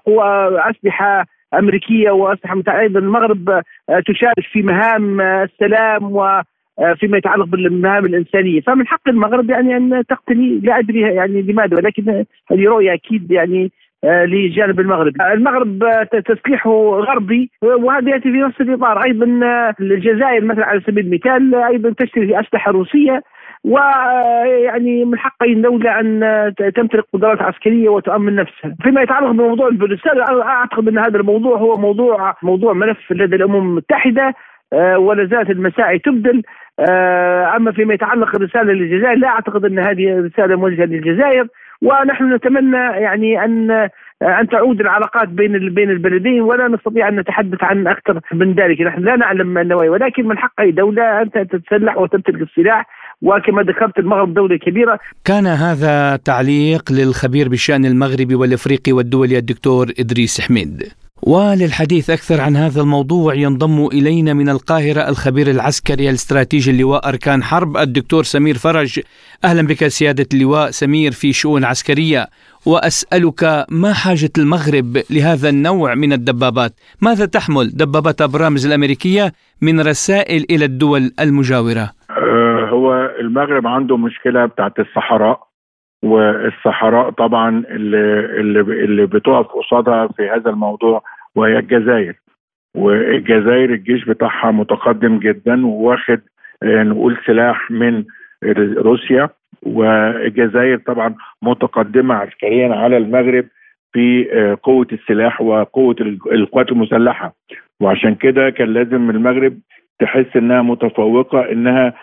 قوى 0.05 0.59
أسلحة 0.59 1.25
أمريكية 1.53 2.11
متعدده 2.45 2.79
أيضا 2.79 2.99
المغرب 2.99 3.49
آه، 3.49 3.63
تشارك 4.07 4.45
في 4.51 4.61
مهام 4.61 5.21
آه، 5.21 5.43
السلام 5.43 6.03
وفيما 6.03 7.15
آه، 7.15 7.17
يتعلق 7.17 7.45
بالمهام 7.45 8.05
الإنسانية، 8.05 8.61
فمن 8.61 8.87
حق 8.87 9.09
المغرب 9.09 9.49
يعني 9.49 9.77
أن 9.77 10.03
تقتني 10.09 10.59
لا 10.63 10.79
أدري 10.79 11.01
يعني 11.01 11.41
لماذا 11.41 11.77
ولكن 11.77 12.25
هذه 12.51 12.65
رؤية 12.65 12.93
أكيد 12.93 13.31
يعني 13.31 13.71
لجانب 14.03 14.79
المغرب. 14.79 15.13
المغرب 15.21 15.83
تسليحه 16.25 16.71
غربي 16.89 17.51
وهذا 17.61 18.09
يأتي 18.09 18.31
في 18.31 18.37
نفس 18.37 18.61
الإطار. 18.61 19.03
أيضا 19.03 19.25
الجزائر 19.79 20.43
مثلا 20.43 20.65
على 20.65 20.81
سبيل 20.81 21.05
المثال 21.05 21.55
أيضا 21.55 21.93
تشتري 21.97 22.39
أسلحة 22.39 22.71
روسية 22.71 23.23
ويعني 23.63 25.05
من 25.05 25.19
حق 25.19 25.43
اي 25.43 25.53
دوله 25.53 25.99
أن 25.99 26.53
تمتلك 26.75 27.05
قدرات 27.13 27.41
عسكرية 27.41 27.89
وتؤمن 27.89 28.35
نفسها. 28.35 28.75
فيما 28.83 29.01
يتعلق 29.01 29.31
بموضوع 29.31 29.67
البوليساريو 29.67 30.41
أعتقد 30.41 30.87
أن 30.87 30.97
هذا 30.97 31.17
الموضوع 31.17 31.57
هو 31.57 31.77
موضوع 31.77 32.35
موضوع 32.43 32.73
ملف 32.73 33.11
لدى 33.11 33.35
الأمم 33.35 33.55
المتحدة 33.55 34.35
آه، 34.73 34.97
ولا 34.97 35.25
زالت 35.25 35.49
المساعي 35.49 35.99
تبدل 35.99 36.43
آه، 36.79 37.55
أما 37.55 37.71
فيما 37.71 37.93
يتعلق 37.93 38.35
الرساله 38.35 38.73
للجزائر 38.73 39.17
لا 39.17 39.27
أعتقد 39.27 39.65
أن 39.65 39.79
هذه 39.79 40.19
رساله 40.19 40.55
موجهة 40.55 40.85
للجزائر. 40.85 41.47
ونحن 41.81 42.33
نتمنى 42.33 42.77
يعني 42.77 43.45
ان 43.45 43.89
أن 44.21 44.47
تعود 44.47 44.81
العلاقات 44.81 45.27
بين 45.27 45.73
بين 45.73 45.89
البلدين 45.89 46.41
ولا 46.41 46.67
نستطيع 46.67 47.07
أن 47.07 47.19
نتحدث 47.19 47.63
عن 47.63 47.87
أكثر 47.87 48.19
من 48.33 48.53
ذلك، 48.53 48.81
نحن 48.81 49.01
لا 49.01 49.15
نعلم 49.15 49.57
النوايا 49.57 49.89
ولكن 49.89 50.27
من 50.27 50.37
حق 50.37 50.61
اي 50.61 50.71
دوله 50.71 51.21
أن 51.21 51.31
تتسلح 51.31 51.97
وتمتلك 51.97 52.41
السلاح 52.41 52.85
وكما 53.21 53.61
ذكرت 53.61 53.99
المغرب 53.99 54.33
دولة 54.33 54.57
كبيرة. 54.57 54.99
كان 55.25 55.47
هذا 55.47 56.15
تعليق 56.15 56.91
للخبير 56.91 57.49
بالشأن 57.49 57.85
المغربي 57.85 58.35
والإفريقي 58.35 58.91
والدولي 58.91 59.37
الدكتور 59.37 59.91
إدريس 59.99 60.41
حميد. 60.41 60.83
وللحديث 61.23 62.09
أكثر 62.09 62.41
عن 62.41 62.55
هذا 62.55 62.81
الموضوع 62.81 63.33
ينضم 63.33 63.87
إلينا 63.87 64.33
من 64.33 64.49
القاهرة 64.49 65.09
الخبير 65.09 65.49
العسكري 65.49 66.09
الاستراتيجي 66.09 66.71
اللواء 66.71 67.09
أركان 67.09 67.43
حرب 67.43 67.77
الدكتور 67.77 68.23
سمير 68.23 68.57
فرج. 68.57 68.99
أهلا 69.43 69.61
بك 69.61 69.87
سيادة 69.87 70.25
اللواء 70.33 70.71
سمير 70.71 71.11
في 71.11 71.33
شؤون 71.33 71.63
عسكرية. 71.63 72.27
وأسألك 72.65 73.65
ما 73.69 73.93
حاجة 73.93 74.31
المغرب 74.37 75.01
لهذا 75.09 75.49
النوع 75.49 75.95
من 75.95 76.13
الدبابات؟ 76.13 76.73
ماذا 77.01 77.25
تحمل 77.25 77.69
دبابات 77.69 78.21
أبرامز 78.21 78.65
الأمريكية 78.65 79.33
من 79.61 79.79
رسائل 79.81 80.45
إلى 80.49 80.65
الدول 80.65 81.11
المجاورة؟ 81.19 81.98
المغرب 83.19 83.67
عنده 83.67 83.97
مشكلة 83.97 84.45
بتاعت 84.45 84.79
الصحراء 84.79 85.49
والصحراء 86.03 87.09
طبعا 87.09 87.63
اللي 87.69 88.59
اللي 88.59 89.05
بتقف 89.05 89.45
قصادها 89.45 90.07
في 90.07 90.29
هذا 90.29 90.49
الموضوع 90.49 91.03
وهي 91.35 91.59
الجزائر. 91.59 92.13
والجزائر 92.75 93.69
الجيش 93.73 94.05
بتاعها 94.05 94.51
متقدم 94.51 95.19
جدا 95.19 95.65
وواخد 95.65 96.19
آه، 96.63 96.83
نقول 96.83 97.17
سلاح 97.25 97.71
من 97.71 98.03
روسيا. 98.77 99.29
والجزائر 99.63 100.77
طبعا 100.77 101.15
متقدمة 101.41 102.15
عسكريا 102.15 102.75
على 102.75 102.97
المغرب 102.97 103.45
في 103.93 104.33
آه، 104.33 104.57
قوة 104.63 104.87
السلاح 104.91 105.41
وقوة 105.41 105.95
القوات 106.31 106.71
المسلحة. 106.71 107.33
وعشان 107.81 108.15
كده 108.15 108.49
كان 108.49 108.73
لازم 108.73 109.09
المغرب 109.09 109.59
تحس 109.99 110.35
إنها 110.35 110.61
متفوقة 110.61 111.51
إنها 111.51 111.93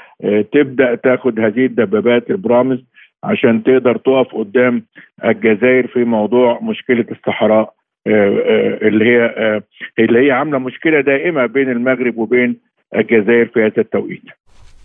تبدأ 0.53 0.95
تاخد 0.95 1.41
هذه 1.41 1.67
الدبابات 1.67 2.31
البرامز 2.31 2.85
عشان 3.25 3.63
تقدر 3.63 3.97
تقف 3.97 4.35
قدام 4.35 4.83
الجزائر 5.25 5.87
في 5.87 6.05
موضوع 6.05 6.61
مشكلة 6.63 7.05
الصحراء 7.11 7.77
آه، 8.07 8.11
آه، 8.11 8.89
اللي 8.89 9.05
هي 9.05 9.25
آه، 9.25 9.63
اللي 9.99 10.27
هي 10.27 10.31
عاملة 10.31 10.59
مشكلة 10.59 11.01
دائمة 11.01 11.47
بين 11.47 11.71
المغرب 11.71 12.19
وبين 12.19 12.57
الجزائر 12.97 13.47
في 13.47 13.61
هذا 13.61 13.79
التوقيت. 13.79 14.23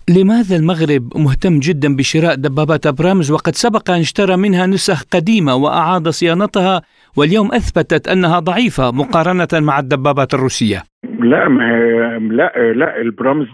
لماذا 0.10 0.56
المغرب 0.56 1.04
مهتم 1.16 1.60
جدا 1.60 1.96
بشراء 1.96 2.36
دبابات 2.36 2.88
أبرامز 2.88 3.32
وقد 3.32 3.56
سبق 3.56 3.92
أن 3.92 4.00
اشترى 4.00 4.38
منها 4.38 4.66
نسخ 4.66 5.04
قديمة 5.04 5.56
وأعاد 5.56 6.10
صيانتها 6.10 6.82
واليوم 7.18 7.48
أثبتت 7.52 8.08
أنها 8.08 8.40
ضعيفة 8.40 8.92
مقارنة 8.92 9.48
مع 9.54 9.80
الدبابات 9.80 10.34
الروسية؟ 10.34 10.84
لا 11.20 11.48
ما 11.48 11.64
لا 12.32 12.74
لا 12.74 13.02
البرامز 13.02 13.48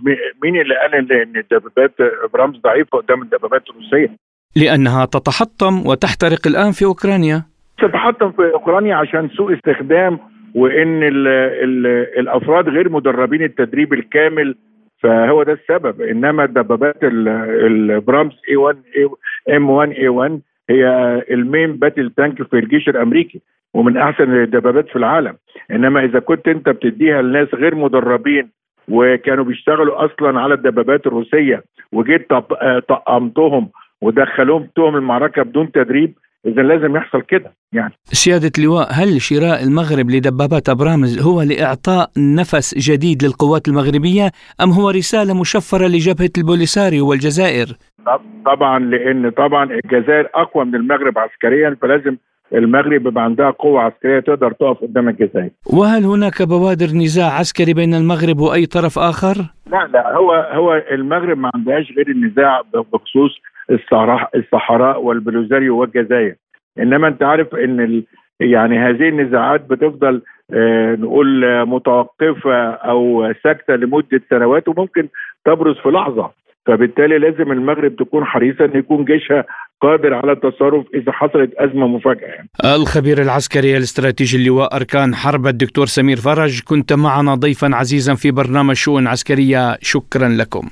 مين 0.44 0.62
اللي 0.62 0.75
قال 0.82 1.12
ان 1.12 1.38
الدبابات 1.38 1.96
برامز 2.34 2.58
ضعيفة 2.58 2.98
قدام 2.98 3.22
الدبابات 3.22 3.63
الروسية؟ 3.70 4.16
لأنها 4.56 5.06
تتحطم 5.06 5.88
وتحترق 5.88 6.48
الآن 6.48 6.72
في 6.72 6.86
أوكرانيا 6.86 7.44
تتحطم 7.77 8.32
في 8.32 8.51
أوكرانيا 8.54 8.96
عشان 8.96 9.30
سوء 9.38 9.54
استخدام 9.54 10.20
وإن 10.56 11.04
ال 11.04 11.27
ال 11.63 11.88
الأفراد 12.19 12.69
غير 12.69 12.89
مدربين 12.89 13.43
التدريب 13.43 13.93
الكامل 13.93 14.56
فهو 15.00 15.44
ده 15.44 15.54
السبب. 15.54 16.02
إنما 16.02 16.44
الدبابات 16.44 16.98
البرامز 17.04 18.34
A 18.50 18.56
1 18.56 18.78
M 19.50 19.70
1 19.70 19.92
A 19.91 20.08
1 20.08 20.42
هي 20.70 20.88
ال 21.32 21.40
main 21.40 21.74
battle 21.74 22.12
tank 22.17 22.43
في 22.44 22.60
الجيش 22.60 22.90
الأمريكي 22.90 23.42
ومن 23.74 23.98
أحسن 23.98 24.36
الدبابات 24.44 24.90
في 24.90 24.96
العالم. 24.96 25.34
إنما 25.72 26.04
إذا 26.04 26.20
كنت 26.20 26.48
أنت 26.48 26.70
بتديها 26.70 27.22
لناس 27.22 27.48
غير 27.54 27.76
مدربين 27.76 28.50
وكانوا 28.90 29.44
بيشتغلوا 29.44 30.06
أصلا 30.06 30.40
على 30.40 30.54
الدبابات 30.54 31.08
الروسية 31.08 31.64
وجيت 31.92 32.30
طقمتهم 32.88 33.70
ودخلوهم 34.02 34.68
تهم 34.76 34.96
المعركة 34.96 35.44
بدون 35.44 35.72
تدريب 35.72 36.14
إذا 36.48 36.62
لازم 36.62 36.96
يحصل 36.96 37.22
كده 37.22 37.52
يعني 37.74 37.94
سيادة 38.04 38.52
اللواء 38.58 38.88
هل 38.92 39.22
شراء 39.22 39.64
المغرب 39.64 40.10
لدبابات 40.10 40.70
أبرامز 40.70 41.22
هو 41.28 41.42
لإعطاء 41.42 42.10
نفس 42.18 42.78
جديد 42.92 43.24
للقوات 43.24 43.68
المغربية 43.68 44.32
أم 44.64 44.70
هو 44.70 44.90
رسالة 44.90 45.40
مشفرة 45.42 45.88
لجبهة 45.88 46.30
البوليساريو 46.38 47.10
والجزائر؟ 47.10 47.68
طبعا 48.46 48.80
لأن 48.80 49.30
طبعا 49.30 49.64
الجزائر 49.72 50.30
أقوى 50.36 50.66
من 50.66 50.76
المغرب 50.76 51.18
عسكريا 51.18 51.78
فلازم 51.82 52.18
المغرب 52.54 53.08
يبقى 53.08 53.24
عندها 53.24 53.50
قوة 53.50 53.82
عسكرية 53.82 54.20
تقدر 54.20 54.52
تقف 54.52 54.78
قدام 54.82 55.10
الجزائر. 55.10 55.50
وهل 55.74 56.04
هناك 56.06 56.42
بوادر 56.42 56.86
نزاع 56.86 57.40
عسكري 57.40 57.74
بين 57.74 57.94
المغرب 57.94 58.40
وأي 58.40 58.66
طرف 58.66 59.00
آخر؟ 59.00 59.36
لا 59.72 59.88
لا 59.94 60.16
هو 60.16 60.32
هو 60.34 60.84
المغرب 60.92 61.38
ما 61.38 61.52
عندهاش 61.56 61.92
غير 61.98 62.08
النزاع 62.08 62.62
بخصوص 62.94 63.32
الصحراء 64.36 65.01
والبلوزاريو 65.01 65.77
والجزائر 65.77 66.36
إنما 66.80 67.08
أنت 67.08 67.23
عارف 67.23 67.56
إن 67.56 67.80
ال... 67.80 68.03
يعني 68.39 68.80
هذه 68.80 69.10
النزاعات 69.10 69.62
بتفضل 69.69 70.21
آه 70.53 70.95
نقول 70.95 71.45
متوقفة 71.65 72.69
أو 72.71 73.34
ساكتة 73.43 73.75
لمدة 73.75 74.21
سنوات 74.30 74.67
وممكن 74.67 75.08
تبرز 75.45 75.75
في 75.75 75.89
لحظة 75.89 76.32
فبالتالي 76.67 77.17
لازم 77.17 77.51
المغرب 77.51 77.95
تكون 77.95 78.25
حريصه 78.25 78.65
إن 78.65 78.80
يكون 78.80 79.06
جيشها 79.06 79.45
قادر 79.82 80.13
على 80.13 80.32
التصرف 80.32 80.86
إذا 80.93 81.12
حصلت 81.12 81.53
أزمة 81.58 81.88
مفاجأة 81.88 82.27
يعني. 82.27 82.49
الخبير 82.75 83.21
العسكري 83.21 83.77
الاستراتيجي 83.77 84.38
اللواء 84.38 84.75
أركان 84.75 85.15
حرب 85.15 85.47
الدكتور 85.47 85.86
سمير 85.86 86.17
فرج 86.17 86.62
كنت 86.63 86.93
معنا 86.93 87.36
ضيفا 87.36 87.69
عزيزا 87.73 88.13
في 88.15 88.32
برنامج 88.32 88.75
شؤون 88.75 89.08
عسكرية 89.08 89.77
شكرا 89.82 90.27
لكم. 90.27 90.69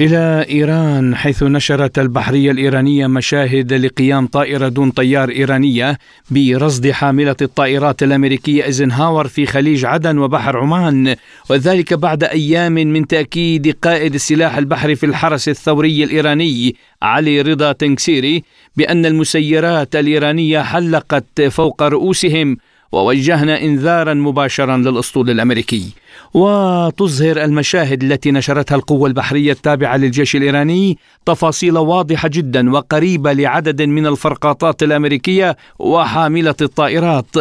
إلى 0.00 0.46
إيران 0.50 1.16
حيث 1.16 1.42
نشرت 1.42 1.98
البحرية 1.98 2.50
الإيرانية 2.50 3.06
مشاهد 3.06 3.72
لقيام 3.72 4.26
طائرة 4.26 4.68
دون 4.68 4.90
طيار 4.90 5.28
إيرانية 5.28 5.98
برصد 6.30 6.90
حاملة 6.90 7.36
الطائرات 7.42 8.02
الأمريكية 8.02 8.64
إيزنهاور 8.64 9.28
في 9.28 9.46
خليج 9.46 9.84
عدن 9.84 10.18
وبحر 10.18 10.58
عمان 10.58 11.16
وذلك 11.50 11.94
بعد 11.94 12.24
أيام 12.24 12.72
من 12.72 13.06
تأكيد 13.06 13.76
قائد 13.82 14.14
السلاح 14.14 14.56
البحري 14.56 14.94
في 14.94 15.06
الحرس 15.06 15.48
الثوري 15.48 16.04
الإيراني 16.04 16.76
علي 17.02 17.40
رضا 17.40 17.72
تنكسيري 17.72 18.42
بأن 18.76 19.06
المسيرات 19.06 19.96
الإيرانية 19.96 20.62
حلقت 20.62 21.42
فوق 21.42 21.82
رؤوسهم 21.82 22.56
ووجهنا 22.92 23.62
إنذارا 23.62 24.14
مباشرا 24.14 24.76
للأسطول 24.76 25.30
الأمريكي. 25.30 26.03
وتظهر 26.34 27.44
المشاهد 27.44 28.02
التي 28.02 28.30
نشرتها 28.30 28.76
القوة 28.76 29.08
البحرية 29.08 29.52
التابعة 29.52 29.96
للجيش 29.96 30.36
الإيراني 30.36 30.98
تفاصيل 31.26 31.78
واضحة 31.78 32.28
جدا 32.28 32.72
وقريبة 32.72 33.32
لعدد 33.32 33.82
من 33.82 34.06
الفرقاطات 34.06 34.82
الأمريكية 34.82 35.56
وحاملة 35.78 36.54
الطائرات 36.62 37.36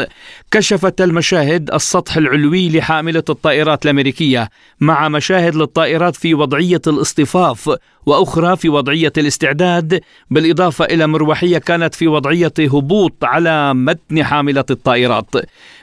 كشفت 0.52 1.02
المشاهد 1.02 1.74
السطح 1.74 2.18
العلوي 2.18 2.70
لحاملة 2.70 3.24
الطائرات 3.30 3.86
الأمريكية 3.86 4.50
مع 4.80 5.10
مشاهد 5.10 5.56
للطائرات 5.56 6.16
في 6.16 6.34
وضعية 6.34 6.82
الاصطفاف 6.88 7.78
وأخرى 8.06 8.58
في 8.58 8.70
وضعية 8.70 9.14
الاستعداد 9.18 10.02
بالإضافة 10.30 10.86
إلى 10.86 11.08
مروحية 11.08 11.58
كانت 11.58 11.96
في 11.96 12.08
وضعية 12.08 12.54
هبوط 12.60 13.14
على 13.24 13.74
متن 13.74 14.24
حاملة 14.24 14.66
الطائرات. 14.72 15.36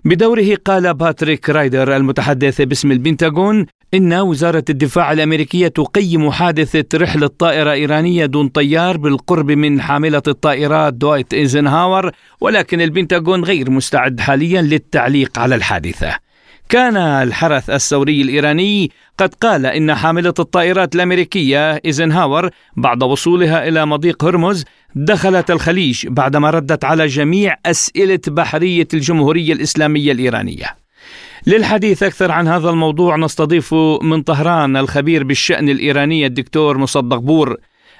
بدوره 0.04 0.54
قال 0.64 0.94
باتريك 0.94 1.50
رايدر 1.50 1.96
المتحدث 1.96 2.60
باسم 2.80 2.92
البنتاغون 2.92 3.66
إن 3.94 4.14
وزارة 4.14 4.64
الدفاع 4.70 5.12
الأمريكية 5.12 5.68
تقيم 5.68 6.30
حادثة 6.30 6.98
رحلة 6.98 7.26
طائرة 7.26 7.72
إيرانية 7.72 8.26
دون 8.26 8.48
طيار 8.48 8.96
بالقرب 8.96 9.50
من 9.50 9.80
حاملة 9.80 10.22
الطائرات 10.28 10.94
دويت 10.94 11.34
إيزنهاور 11.34 12.12
ولكن 12.40 12.80
البنتاغون 12.80 13.44
غير 13.44 13.70
مستعد 13.70 14.20
حاليا 14.20 14.62
للتعليق 14.62 15.38
على 15.38 15.54
الحادثة. 15.54 16.16
كان 16.68 16.96
الحرث 16.96 17.70
الثوري 17.70 18.22
الإيراني 18.22 18.90
قد 19.18 19.34
قال 19.34 19.66
إن 19.66 19.94
حاملة 19.94 20.34
الطائرات 20.38 20.94
الأمريكية 20.94 21.80
إيزنهاور 21.84 22.50
بعد 22.76 23.02
وصولها 23.02 23.68
إلى 23.68 23.86
مضيق 23.86 24.24
هرمز 24.24 24.64
دخلت 24.94 25.50
الخليج 25.50 26.06
بعدما 26.06 26.50
ردت 26.50 26.84
على 26.84 27.06
جميع 27.06 27.56
أسئلة 27.66 28.20
بحرية 28.28 28.88
الجمهورية 28.94 29.52
الإسلامية 29.52 30.12
الإيرانية 30.12 30.80
للحديث 31.46 32.02
أكثر 32.02 32.32
عن 32.32 32.46
هذا 32.46 32.70
الموضوع 32.70 33.16
نستضيف 33.16 33.74
من 34.02 34.22
طهران 34.22 34.76
الخبير 34.76 35.24
بالشأن 35.24 35.68
الإيراني 35.68 36.26
الدكتور 36.26 36.78
مصدق 36.78 37.18
بور. 37.18 37.56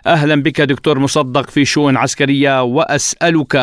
أهلا 0.07 0.43
بك 0.43 0.61
دكتور 0.61 0.99
مصدق 0.99 1.51
في 1.51 1.65
شؤون 1.65 1.97
عسكرية 1.97 2.63
وأسألك 2.63 3.57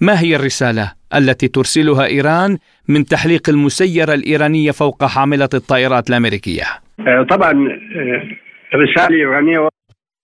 ما 0.00 0.20
هي 0.20 0.36
الرسالة 0.36 0.92
التي 1.14 1.48
ترسلها 1.48 2.06
إيران 2.06 2.58
من 2.88 3.04
تحليق 3.04 3.48
المسيرة 3.48 4.14
الإيرانية 4.14 4.70
فوق 4.70 5.04
حاملة 5.04 5.48
الطائرات 5.54 6.10
الأمريكية؟ 6.10 6.64
آه، 7.00 7.22
طبعا 7.22 7.50
آه، 7.50 8.22
الرسالة 8.74 9.06
الإيرانية 9.06 9.68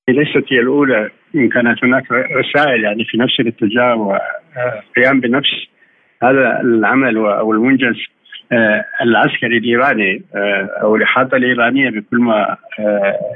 ليست 0.09 0.53
هي 0.53 0.61
الأولى. 0.61 1.11
إن 1.35 1.49
كانت 1.49 1.85
هناك 1.85 2.05
رسائل 2.12 2.85
يعني 2.85 3.05
في 3.05 3.19
نفس 3.19 3.41
الاتجاه 3.41 3.95
وقيام 3.97 5.21
بنفس 5.21 5.67
هذا 6.23 6.61
العمل 6.61 7.17
أو 7.17 7.53
المنجز. 7.53 7.97
آه، 7.97 8.22
العسكري 9.03 9.59
الإيراني 9.59 10.23
أو 10.83 10.97
الإحاطة 10.97 11.37
الإيرانية 11.37 11.91
بكل 11.91 12.19
ما 12.19 12.57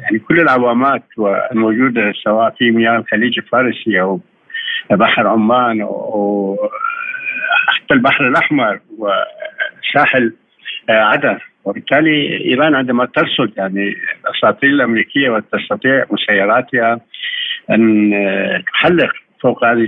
يعني 0.03 0.19
كل 0.29 0.41
العوامات 0.41 1.03
الموجودة 1.53 2.13
سواء 2.25 2.55
في 2.59 2.71
مياه 2.71 2.97
الخليج 2.97 3.39
الفارسي 3.39 4.01
أو 4.01 4.21
بحر 4.91 5.27
عمان 5.27 5.83
وحتى 5.83 6.71
البحر 7.95 8.29
الأحمر 8.29 8.81
وساحل 8.99 10.33
عدن. 10.89 11.39
وبالتالي 11.65 12.45
إيران 12.45 12.75
عندما 12.75 13.07
ترصد 13.07 13.53
يعني 13.57 13.95
الاساطيل 14.25 14.71
الأمريكية 14.71 15.31
وتستطيع 15.31 16.05
مسيراتها 16.11 17.01
أن 17.71 18.13
تحلق. 18.73 19.13
فوق 19.47 19.65
هذه 19.65 19.87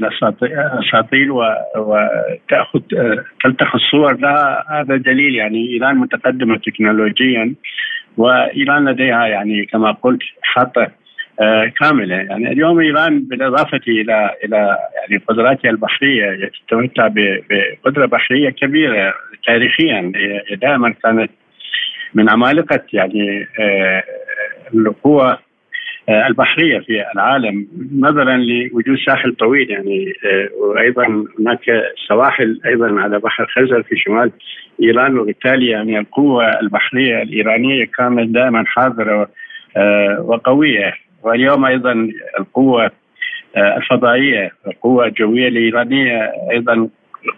الاساطيل 0.53 1.31
وتاخذ 1.31 2.81
تلتقط 3.45 3.75
الصور. 3.75 4.17
لها 4.17 4.65
هذا 4.71 4.97
دليل 4.97 5.35
يعني 5.35 5.69
إيران 5.69 5.97
متقدمة 5.97 6.57
تكنولوجيا 6.57 7.55
وإيران 8.17 8.89
لديها 8.89 9.27
يعني 9.27 9.67
كما 9.67 9.93
قلت 9.93 10.23
حاطه 10.43 10.89
آه، 11.41 11.73
كاملة. 11.81 12.15
يعني 12.15 12.53
اليوم 12.53 12.81
إيران 12.81 13.23
بالإضافة 13.23 13.81
إلى 13.89 14.31
إلى 14.45 14.79
يعني 14.97 15.23
قدراتها 15.29 15.71
البحرية 15.71 16.51
تتمتع 16.69 17.09
بقدرة 17.09 18.07
بحرية 18.07 18.51
كبيرة 18.51 19.15
تاريخيا. 19.47 20.13
دائما 20.63 20.95
كانت 21.03 21.31
من 22.15 22.31
عمالقة 22.31 22.83
يعني 22.93 23.49
آه، 23.61 24.03
القوى 24.75 25.39
البحرية 26.09 26.79
في 26.79 27.05
العالم 27.15 27.67
نظرا 27.99 28.37
لوجود 28.37 28.99
ساحل 29.07 29.35
طويل 29.35 29.71
يعني 29.71 30.13
وأيضا 30.61 31.25
هناك 31.41 31.61
سواحل 32.09 32.61
أيضا 32.67 33.01
على 33.01 33.19
بحر 33.19 33.47
خزر 33.47 33.83
في 33.83 33.97
شمال 33.97 34.31
إيران 34.83 35.19
وبالتالي 35.19 35.67
يعني 35.67 35.99
القوة 35.99 36.61
البحرية 36.61 37.23
الإيرانية 37.23 37.85
كانت 37.85 38.29
دائما 38.29 38.65
حاضرة 38.67 39.29
وقوية. 40.19 40.95
واليوم 41.23 41.65
أيضا 41.65 42.09
القوة 42.41 42.91
آه، 43.57 43.77
الفضائية 43.77 44.53
القوة 44.67 45.07
الجوية 45.07 45.49
الإيرانية 45.49 46.33
أيضا 46.51 46.89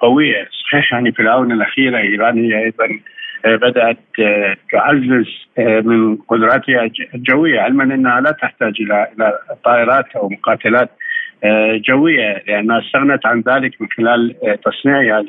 قوية. 0.00 0.48
صحيح 0.64 0.92
يعني 0.92 1.12
في 1.12 1.22
الاونه 1.22 1.54
الاخيره 1.54 1.98
ايران 1.98 2.44
هي 2.44 2.64
أيضا 2.64 3.00
آه، 3.44 3.56
بدأت 3.56 3.98
آه، 4.20 4.56
تعزز 4.72 5.26
من 5.58 6.16
قدراتها 6.16 6.90
الجوية 7.14 7.60
علما 7.60 7.84
إنها 7.84 8.20
لا 8.20 8.30
تحتاج 8.30 8.72
إلى 8.80 9.06
إلى 9.16 9.38
طائرات 9.64 10.16
أو 10.16 10.28
مقاتلات 10.28 10.90
جوية 11.88 12.42
لأنها 12.48 12.78
استغنت 12.78 13.26
عن 13.26 13.42
ذلك 13.48 13.82
من 13.82 13.88
خلال 13.96 14.34
تصنيعها 14.64 15.24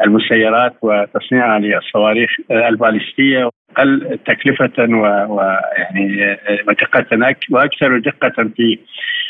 للمسيرات 0.00 0.74
وتصنيعها 0.82 1.58
للصواريخ 1.58 2.30
البالستيه 2.50 3.50
أقل 3.76 4.18
تكلفة 4.26 4.72
ويعني 4.78 6.36
ودقه 6.68 7.06
وأكثر 7.50 7.98
دقة 7.98 8.50
في 8.56 8.78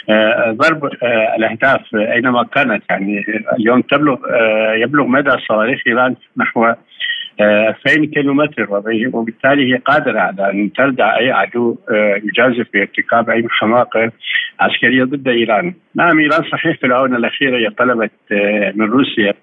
آه، 0.09 0.51
ضرب 0.51 0.85
آه، 0.85 1.37
الأهداف 1.37 1.95
أينما 1.95 2.43
كانت. 2.43 2.83
يعني 2.91 3.25
اليوم 3.59 3.81
تبلغ 3.81 4.19
آه، 4.31 4.75
يبلغ 4.75 5.07
مدى 5.07 5.31
صواريخ 5.49 5.81
إيران 5.87 6.17
نحو 6.37 6.73
2000 7.41 8.05
كيلو 8.05 8.35
متر 8.35 8.67
وبالتالي 9.13 9.73
هي 9.73 9.77
قادرة 9.77 10.21
على 10.21 10.51
أن 10.51 10.73
تردع 10.73 11.19
أي 11.19 11.31
عدو 11.31 11.77
يجازف 12.25 12.67
بارتكاب 12.75 13.31
أي 13.31 13.47
حماقة 13.51 14.13
عسكرية 14.61 15.05
ضد 15.05 15.29
إيران. 15.29 15.75
نعم 15.95 16.19
إيران 16.19 16.43
صحيح 16.53 16.79
في 16.79 16.87
الاونه 16.87 17.17
الاخيره 17.17 17.59
هي 17.59 17.71
طلبت 17.71 18.11
من 18.75 18.91
روسيا 18.91 19.35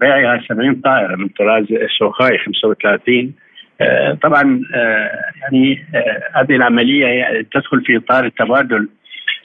بيعها 0.00 0.40
70 0.48 0.74
طائرة 0.74 1.16
من 1.16 1.28
طراز 1.28 1.66
سوخاي 1.98 2.38
35 2.38 3.32
آه، 3.80 4.18
طبعا 4.22 4.62
آه، 4.74 5.10
يعني 5.42 5.86
آه، 5.94 6.40
هذه 6.40 6.56
العملية 6.56 7.06
تدخل 7.52 7.84
في 7.84 7.96
إطار 7.96 8.24
التبادل 8.24 8.88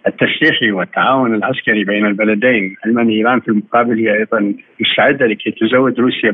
التسليحي 0.07 0.71
والتعاون 0.71 1.35
العسكري 1.35 1.83
بين 1.83 2.05
البلدين. 2.05 2.75
علما 2.85 3.09
ايران 3.09 3.39
في 3.39 3.47
المقابل 3.47 3.99
هي 3.99 4.17
أيضا 4.19 4.53
مستعده 4.79 5.25
لكي 5.25 5.51
تزود 5.51 5.99
روسيا 5.99 6.31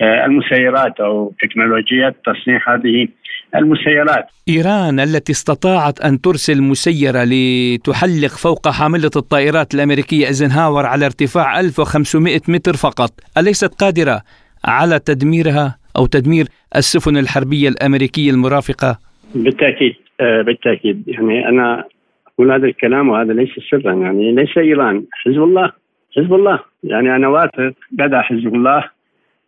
بالمسيرات 0.00 1.00
أو 1.00 1.34
تكنولوجيات 1.42 2.16
تصنيع 2.26 2.60
هذه 2.74 3.08
المسيرات. 3.56 4.26
إيران 4.48 5.00
التي 5.00 5.32
استطاعت 5.32 6.00
أن 6.00 6.20
ترسل 6.20 6.62
مسيرة 6.62 7.24
لتحلق 7.24 8.34
فوق 8.44 8.68
حاملة 8.68 9.10
الطائرات 9.16 9.74
الأمريكية 9.74 10.26
إيزنهاور 10.26 10.86
على 10.86 11.04
ارتفاع 11.06 11.60
1500 11.60 12.40
متر 12.48 12.72
فقط، 12.72 13.10
أليست 13.38 13.74
قادرة 13.82 14.22
على 14.64 14.98
تدميرها 14.98 15.76
أو 15.96 16.06
تدمير 16.06 16.44
السفن 16.76 17.16
الحربية 17.16 17.68
الأمريكية 17.68 18.30
المرافقة؟ 18.30 18.98
بالتأكيد 19.34 19.94
آه 20.20 20.42
بالتأكيد. 20.42 21.04
يعني 21.06 21.48
أنا 21.48 21.84
أقول 22.34 22.52
هذا 22.52 22.66
الكلام 22.66 23.08
وهذا 23.08 23.32
ليس 23.32 23.50
سرا 23.70 23.92
يعني 23.92 24.32
ليس 24.32 24.58
إيران. 24.58 25.04
حزب 25.12 25.42
الله 25.42 25.72
حزب 26.16 26.34
الله. 26.34 26.58
يعني 26.84 27.16
أنا 27.16 27.28
واثق 27.28 27.74
بدأ 27.92 28.20
حزب 28.20 28.54
الله 28.54 28.84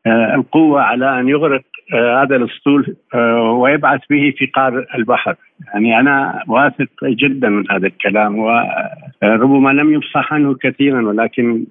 آه 0.06 0.34
القوة 0.34 0.82
على 0.82 1.20
أن 1.20 1.28
يغرق 1.28 1.62
آه 1.94 2.22
هذا 2.22 2.36
الأسطول 2.36 2.96
آه 3.14 3.52
ويبعث 3.52 4.00
به 4.10 4.34
في 4.38 4.46
قار 4.46 4.86
البحر. 4.94 5.34
يعني 5.74 6.00
أنا 6.00 6.42
واثق 6.48 6.88
جدا 7.04 7.48
من 7.48 7.70
هذا 7.70 7.86
الكلام 7.86 8.38
وربما 8.38 9.70
لم 9.70 9.94
يفصح 9.94 10.32
عنه 10.32 10.54
كثيرا 10.54 11.08
ولكن 11.08 11.64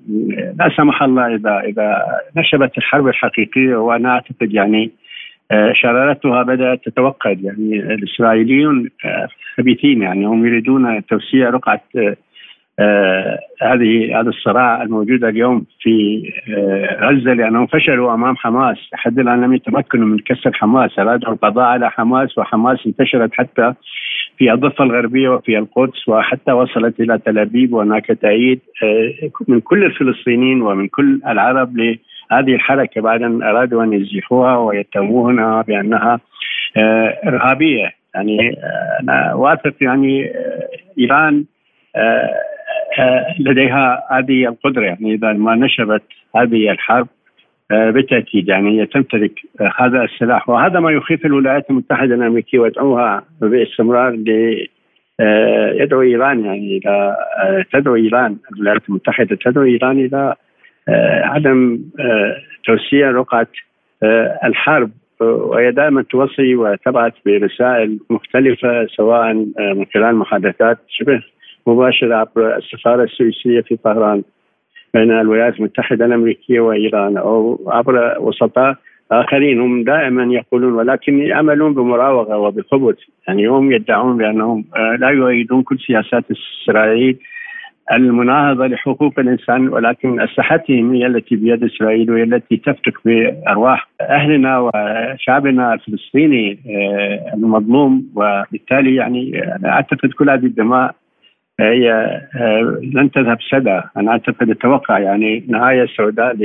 لا 0.60 0.70
سمح 0.78 1.04
الله 1.04 1.36
إذا 1.36 1.60
إذا 1.60 2.04
نشبت 2.38 2.78
الحرب 2.78 3.08
الحقيقية 3.08 3.76
وأنا 3.76 4.10
أعتقد 4.10 4.54
يعني 4.54 4.92
شرارتها 5.74 6.44
بدأت 6.44 6.86
تتوقد. 6.86 7.44
يعني 7.44 7.80
الإسرائيليون 7.80 8.90
آه، 9.06 9.28
خبيثين 9.58 10.02
يعني 10.02 10.26
هم 10.26 10.46
يريدون 10.46 11.06
توسيع 11.06 11.50
رقعة 11.50 11.82
آه 12.80 13.40
هذه 13.62 14.20
هذا 14.20 14.30
الصراع 14.30 14.82
الموجود 14.82 15.24
اليوم 15.24 15.66
في 15.82 16.24
آه 16.58 17.06
غزة 17.06 17.34
لأنهم 17.34 17.68
فشلوا 17.68 18.14
أمام 18.14 18.36
حماس. 18.36 18.78
لحد 18.94 19.20
الآن 19.20 19.42
لم 19.42 19.54
يتمكنوا 19.54 20.08
من 20.08 20.20
كسر 20.20 20.54
حماس. 20.54 21.00
أرادوا 21.00 21.34
القضاء 21.34 21.66
على 21.66 21.92
حماس 21.92 22.38
وحماس 22.38 22.80
انتشرت 22.88 23.34
حتى 23.34 23.74
في 24.38 24.54
الضفة 24.54 24.84
الغربية 24.84 25.30
وفي 25.30 25.58
القدس 25.58 26.08
وحتى 26.08 26.52
وصلت 26.52 27.00
إلى 27.00 27.18
تل 27.18 27.40
أبيب 27.40 27.74
وهناك 27.74 28.06
تأييد 28.06 28.60
آه 28.84 29.30
من 29.48 29.60
كل 29.60 29.84
الفلسطينيين 29.84 30.62
ومن 30.62 30.88
كل 30.88 31.22
العرب 31.28 31.78
لهذه 32.32 32.56
الحركة 32.56 33.02
بعد 33.02 33.22
أن 33.22 33.44
أرادوا 33.44 33.84
أن 33.84 33.94
يزيحوها 33.94 34.58
ويتهمونها 34.58 35.62
بأنها 35.62 36.20
آه، 36.78 37.18
إرهابية. 37.28 37.92
يعني 38.16 38.50
آه، 38.50 39.00
أنا 39.02 39.34
واثق 39.34 39.74
يعني 39.82 40.26
آه، 40.26 40.70
إيران 41.00 41.46
لديها 43.40 44.04
هذه 44.12 44.48
القدرة. 44.48 44.86
يعني 44.86 45.14
إذا 45.14 45.34
ما 45.34 45.56
نشبت 45.56 46.04
هذه 46.36 46.72
الحرب 46.72 47.08
بالتأكيد 47.70 48.48
يعني 48.48 48.82
هي 48.82 48.86
تمتلك 48.86 49.40
هذا 49.78 50.04
السلاح. 50.04 50.50
وهذا 50.50 50.80
ما 50.80 50.92
يخيف 50.92 51.26
الولايات 51.26 51.70
المتحدة 51.70 52.16
الأمريكية 52.16 52.60
ويدعوها 52.60 53.24
باستمرار 53.42 54.12
ل 54.12 54.30
يدعو 55.82 56.02
إيران. 56.02 56.46
يعني 56.46 56.78
إلى 56.78 57.16
تدعو 57.74 57.96
إيران 57.96 58.38
الولايات 58.56 58.82
المتحدة 58.90 59.38
تدعو 59.46 59.64
إيران 59.64 60.00
إلى 60.00 60.36
عدم 61.24 61.80
توسيع 62.66 63.12
رقعه 63.12 63.48
الحرب 64.44 64.92
وهي 65.20 65.72
دائما 65.72 66.02
توصي 66.02 66.56
وتبعث 66.56 67.14
برسائل 67.26 68.00
مختلفة 68.10 68.86
سواء 68.86 69.34
من 69.60 69.86
خلال 69.94 70.16
محادثات 70.16 70.78
شبه 70.88 71.22
مباشرة 71.68 72.16
عبر 72.16 72.58
السفارة 72.58 73.04
السويسرية 73.04 73.62
في 73.62 73.76
طهران 73.76 74.24
بين 74.94 75.12
الولايات 75.12 75.60
المتحدة 75.60 76.06
الأمريكية 76.06 76.60
وإيران 76.60 77.18
أو 77.18 77.60
عبر 77.68 78.16
وسطاء 78.20 78.76
آخرين. 79.12 79.60
هم 79.60 79.84
دائما 79.84 80.34
يقولون 80.34 80.74
ولكن 80.74 81.20
يعملون 81.20 81.74
بمراوغة 81.74 82.38
وبخبث. 82.38 82.96
يعني 83.28 83.48
هم 83.48 83.72
يدعون 83.72 84.18
بأنهم 84.18 84.66
آه، 84.76 84.96
لا 85.00 85.10
يؤيدون 85.10 85.64
كل 85.64 85.80
سياسات 85.80 86.24
إسرائيل 86.32 87.18
المناهضة 87.92 88.68
لحقوق 88.68 89.20
الإنسان 89.20 89.68
ولكن 89.68 90.22
أسلحتهم 90.22 90.94
هي 90.94 91.06
التي 91.06 91.36
بيد 91.36 91.64
إسرائيل 91.64 92.12
وهي 92.12 92.24
التي 92.24 92.58
تفتك 92.58 92.94
بأرواح 93.06 93.88
أهلنا 94.02 94.60
وشعبنا 94.60 95.74
الفلسطيني 95.74 96.60
آه، 96.70 97.34
المظلوم. 97.34 98.10
وبالتالي 98.16 98.96
يعني 98.96 99.44
أنا 99.56 99.70
أعتقد 99.70 100.10
كل 100.10 100.30
هذه 100.30 100.46
الدماء 100.46 100.96
هي 101.60 101.92
آه، 102.36 102.80
لن 102.94 103.12
تذهب 103.12 103.38
سدى. 103.52 103.82
أنا 103.98 104.12
أعتقد 104.12 104.50
أتوقع 104.50 105.00
يعني 105.00 105.46
نهاية 105.48 105.86
سوداء 105.98 106.36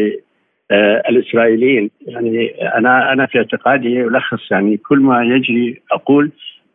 للإسرائيليين 0.71 1.91
يعني 2.07 2.49
أنا 2.77 3.13
أنا 3.13 3.27
في 3.27 3.39
اعتقادي 3.39 3.95
يلخص 3.95 4.51
يعني 4.51 4.77
كل 4.77 4.99
ما 4.99 5.25
يجري 5.25 5.81
أقول 5.93 6.31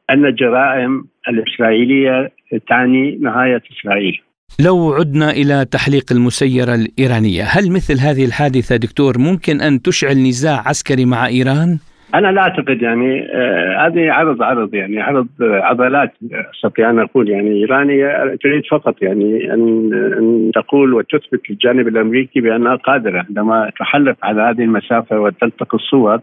أن 0.09 0.25
الجرائم 0.25 1.05
الإسرائيلية 1.27 2.31
تعني 2.67 3.17
نهاية 3.21 3.61
إسرائيل. 3.71 4.21
لو 4.59 4.93
عدنا 4.93 5.31
إلى 5.31 5.65
تحليق 5.71 6.03
المسيرة 6.11 6.75
الإيرانية، 6.75 7.43
هل 7.43 7.71
مثل 7.71 7.97
هذه 7.99 8.25
الحادثة 8.25 8.75
دكتور 8.75 9.17
ممكن 9.17 9.61
أن 9.61 9.81
تشعل 9.81 10.17
نزاع 10.17 10.67
عسكري 10.67 11.05
مع 11.05 11.27
إيران؟ 11.27 11.77
أنا 12.15 12.27
لا 12.27 12.41
أعتقد 12.41 12.81
يعني 12.81 13.27
آه 13.33 13.87
هذه 13.87 14.11
عرض 14.11 14.41
عرض 14.41 14.73
يعني 14.73 15.01
عرض 15.01 15.27
عضلات 15.41 16.13
أستطيع 16.55 16.89
أن 16.89 16.99
أقول 16.99 17.29
يعني 17.29 17.51
إيرانية 17.51 18.35
تريد 18.43 18.63
فقط 18.71 19.01
يعني 19.01 19.53
ان 19.53 19.93
أن 19.93 20.51
تقول 20.55 20.93
وتثبت 20.93 21.49
للجانب 21.49 21.87
الأمريكي 21.87 22.41
بأنها 22.41 22.75
قادرة 22.75 23.25
عندما 23.29 23.71
تحلق 23.79 24.15
على 24.23 24.41
هذه 24.41 24.61
المسافة 24.61 25.19
وتلتقي 25.19 25.77
الصور 25.77 26.19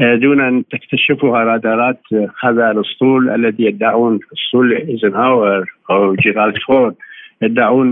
آه، 0.00 0.14
دون 0.14 0.40
أن 0.40 0.64
تكتشفها 0.72 1.44
رادارات 1.44 2.00
هذا 2.42 2.70
الأسطول 2.70 3.30
الذي 3.30 3.64
يدعون 3.64 4.18
أسطول 4.32 4.72
إيزنهاور 4.72 5.72
أو 5.90 6.14
جيرالد 6.14 6.56
فورد 6.66 6.94
يدعون 7.42 7.88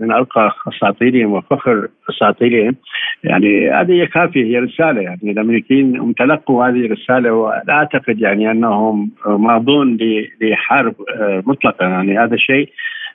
من 0.00 0.12
ارقى 0.12 0.52
أساطيرهم 0.68 1.32
وفخر 1.32 1.88
أساطيرهم. 2.10 2.76
يعني 3.24 3.70
هذه 3.70 4.04
كافية 4.04 4.44
هي 4.44 4.58
رسالة. 4.58 5.00
يعني 5.00 5.30
الأمريكيين 5.30 5.96
هم 5.96 6.12
تلقوا 6.12 6.66
هذه 6.66 6.86
الرسالة 6.86 7.32
ولا 7.32 7.64
أعتقد 7.68 8.20
يعني 8.20 8.50
أنهم 8.50 9.10
ماضون 9.26 9.98
لحرب 10.40 10.94
آه، 11.20 11.42
مطلقه 11.46 11.86
يعني 11.86 12.18
هذا 12.18 12.34
الشيء 12.34 12.68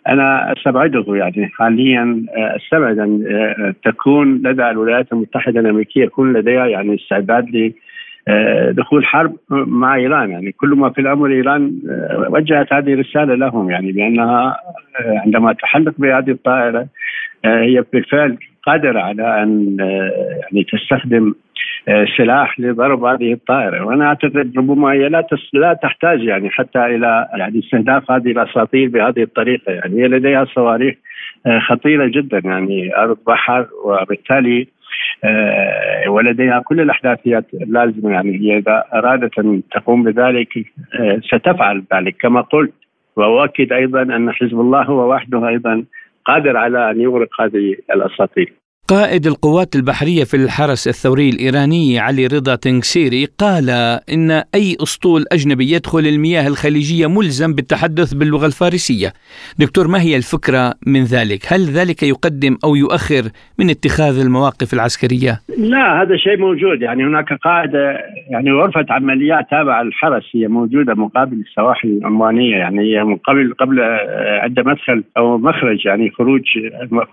أنا 0.08 0.54
أستبعده. 0.54 1.06
يعني 1.08 1.48
حاليا 1.48 2.26
آه، 2.38 2.56
أستبعد 2.56 3.00
أن 3.00 3.24
آه، 3.28 3.90
تكون 3.90 4.36
لدى 4.36 4.70
الولايات 4.70 5.14
المتحدة 5.14 5.60
الأمريكية 5.60 6.04
يكون 6.04 6.34
لديها 6.34 6.66
يعني 6.66 6.96
استعداد 6.96 7.74
دخول 8.72 9.06
حرب 9.06 9.36
مع 9.50 9.96
إيران. 9.96 10.30
يعني 10.30 10.52
كل 10.52 10.70
ما 10.70 10.90
في 10.90 11.02
الأمر 11.02 11.32
إيران 11.32 11.74
آه، 11.90 12.28
وجهت 12.30 12.74
هذه 12.74 12.94
الرسالة 12.94 13.36
لهم. 13.36 13.70
يعني 13.70 13.92
بأنها 13.92 14.58
آه، 15.00 15.20
عندما 15.26 15.54
تحلق 15.54 15.94
بهذه 15.98 16.32
الطائرة 16.32 16.88
هي 17.46 17.84
بالفعل 17.94 18.38
قادرة 18.64 19.00
على 19.00 19.44
أن 19.44 19.78
يعني 20.42 20.64
تستخدم 20.64 21.34
سلاح 22.18 22.60
لضرب 22.60 23.04
هذه 23.04 23.34
الطائرة. 23.34 23.86
وأنا 23.86 24.06
أعتقد 24.06 24.54
ربما 24.58 24.92
هي 24.92 25.10
لا 25.10 25.28
لا 25.54 25.74
تحتاج 25.74 26.24
يعني 26.24 26.50
حتى 26.50 26.86
إلى 26.86 27.28
يعني 27.34 27.60
استهداف 27.60 28.12
هذه 28.12 28.32
الأساطير 28.32 28.90
بهذه 28.90 29.24
الطريقة. 29.24 29.72
يعني 29.72 30.04
هي 30.04 30.08
لديها 30.08 30.46
صواريخ 30.46 30.96
خطيرة 31.68 32.08
جدا. 32.08 32.42
يعني 32.46 32.96
أرض 32.98 33.18
بحر 33.28 33.68
وبالتالي 33.86 34.62
آه، 34.62 34.79
ولديها 36.08 36.62
كل 36.66 36.82
الاحداثيات 36.82 37.46
اللازمه 37.54 38.12
يعني 38.12 38.40
هي 38.40 38.58
إذا 38.58 38.84
أرادت 38.94 39.40
أن 39.40 39.62
تقوم 39.72 40.04
بذلك 40.04 40.58
آه، 41.00 41.20
ستفعل 41.24 41.84
ذلك 41.94 42.16
كما 42.22 42.42
قلت 42.42 42.74
وأؤكد 43.16 43.74
أيضا 43.74 44.02
أن 44.02 44.32
حزب 44.32 44.60
الله 44.60 44.84
هو 44.84 45.14
وحده 45.14 45.48
أيضا 45.48 45.84
قادر 46.26 46.58
على 46.58 46.92
أن 46.92 47.02
يغرق 47.02 47.42
هذه 47.42 47.76
الأساطير. 47.94 48.54
قائد 48.90 49.28
القوات 49.28 49.76
البحرية 49.76 50.24
في 50.24 50.38
الحرس 50.38 50.88
الثوري 50.88 51.30
الإيراني 51.30 52.00
علي 52.00 52.28
رضا 52.28 52.56
تنكسيري 52.56 53.26
قال 53.26 53.70
إن 54.14 54.32
أي 54.32 54.78
أسطول 54.84 55.26
أجنبي 55.32 55.72
يدخل 55.72 56.00
المياه 56.00 56.48
الخليجية 56.48 57.08
ملزم 57.08 57.54
بالتحدث 57.54 58.14
باللغة 58.14 58.46
الفارسية. 58.46 59.10
دكتور 59.60 59.88
ما 59.88 60.02
هي 60.02 60.16
الفكرة 60.16 60.74
من 60.88 61.04
ذلك؟ 61.04 61.42
هل 61.54 61.62
ذلك 61.80 62.04
يقدم 62.04 62.58
أو 62.66 62.76
يؤخر 62.76 63.24
من 63.60 63.70
اتخاذ 63.70 64.20
المواقف 64.26 64.74
العسكرية؟ 64.74 65.34
لا 65.58 66.02
هذا 66.02 66.16
شيء 66.18 66.38
موجود. 66.38 66.82
يعني 66.82 67.04
هناك 67.04 67.34
قاعدة 67.34 67.98
يعني 68.30 68.52
غرفة 68.52 68.86
عمليات 68.90 69.46
تابعة 69.52 69.82
الحرس 69.82 70.24
هي 70.36 70.48
موجودة 70.48 70.94
مقابل 70.94 71.38
السواحل 71.48 71.90
العمانية 71.90 72.56
يعني 72.56 72.80
هي 72.82 73.04
من 73.04 73.18
قبل 73.18 73.54
قبل 73.60 73.80
عند 74.44 74.60
مدخل 74.60 75.04
أو 75.18 75.38
مخرج 75.38 75.86
يعني 75.86 76.12
خروج 76.12 76.42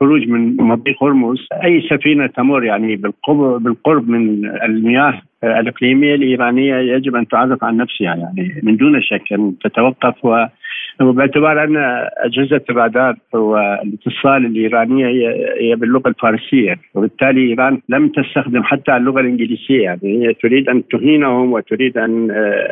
خروج 0.01 0.29
من 0.29 0.57
مضيق 0.57 1.05
هرمز. 1.05 1.39
أي 1.67 1.89
سفينة 1.91 2.27
تمر 2.27 2.65
يعني 2.65 2.97
بالقرب 2.97 4.09
من 4.09 4.47
المياه 4.63 5.23
الإقليمية 5.45 6.15
الإيرانية 6.15 6.77
يجب 6.77 7.17
أن 7.17 7.29
تعرف 7.29 7.65
عن 7.65 7.77
نفسها 7.77 8.15
يعني 8.15 8.61
من 8.63 8.77
دون 8.77 9.03
شك 9.03 9.33
أن 9.33 9.55
تتوقف 9.65 10.25
و 10.25 10.47
وباعتبار 11.01 11.65
أن 11.65 11.77
أجهزة 12.19 12.61
الرادار 12.71 13.15
والاتصال 13.33 14.47
الايرانيه 14.47 15.07
هي 15.07 15.47
هي 15.61 15.77
باللغة 15.77 16.09
الفارسية 16.09 16.77
وبالتالي 16.95 17.49
إيران 17.49 17.81
لم 17.89 18.09
تستخدم 18.09 18.63
حتى 18.63 18.97
اللغة 18.97 19.21
الإنجليزية. 19.21 19.83
يعني 19.83 20.27
هي 20.27 20.35
تريد 20.35 20.69
أن 20.69 20.89
تهينهم 20.89 21.53
وتريد 21.53 21.99
أن 21.99 22.29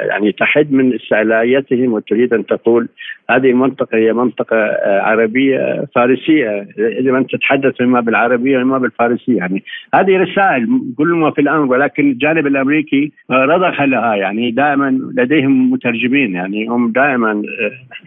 يعني 0.09 0.33
تحد 0.33 0.73
من 0.73 0.95
استعلايتهم 0.95 1.93
وتريد 1.93 2.35
أن 2.35 2.47
تقول 2.47 2.89
هذه 3.31 3.51
المنطقة 3.51 3.99
هي 3.99 4.13
منطقة 4.13 4.57
عربية 4.85 5.85
فارسية. 5.95 6.69
يجب 6.79 7.15
ان 7.15 7.27
تتحدث 7.27 7.81
اما 7.81 8.01
بالعربية 8.01 8.59
واما 8.59 8.79
بالفارسية. 8.79 9.37
يعني 9.37 9.63
هذه 9.95 10.17
رسائل 10.17 10.69
كل 10.99 11.09
ما 11.09 11.31
في 11.31 11.41
الأمر 11.41 11.73
ولكن 11.73 12.11
الجانب 12.11 12.47
الأمريكي 12.47 13.13
رضخ 13.31 13.83
لها. 13.83 14.15
يعني 14.15 14.51
دائما 14.51 14.99
لديهم 15.17 15.71
مترجمين. 15.73 16.35
يعني 16.35 16.67
هم 16.67 16.93
دائما 16.93 17.43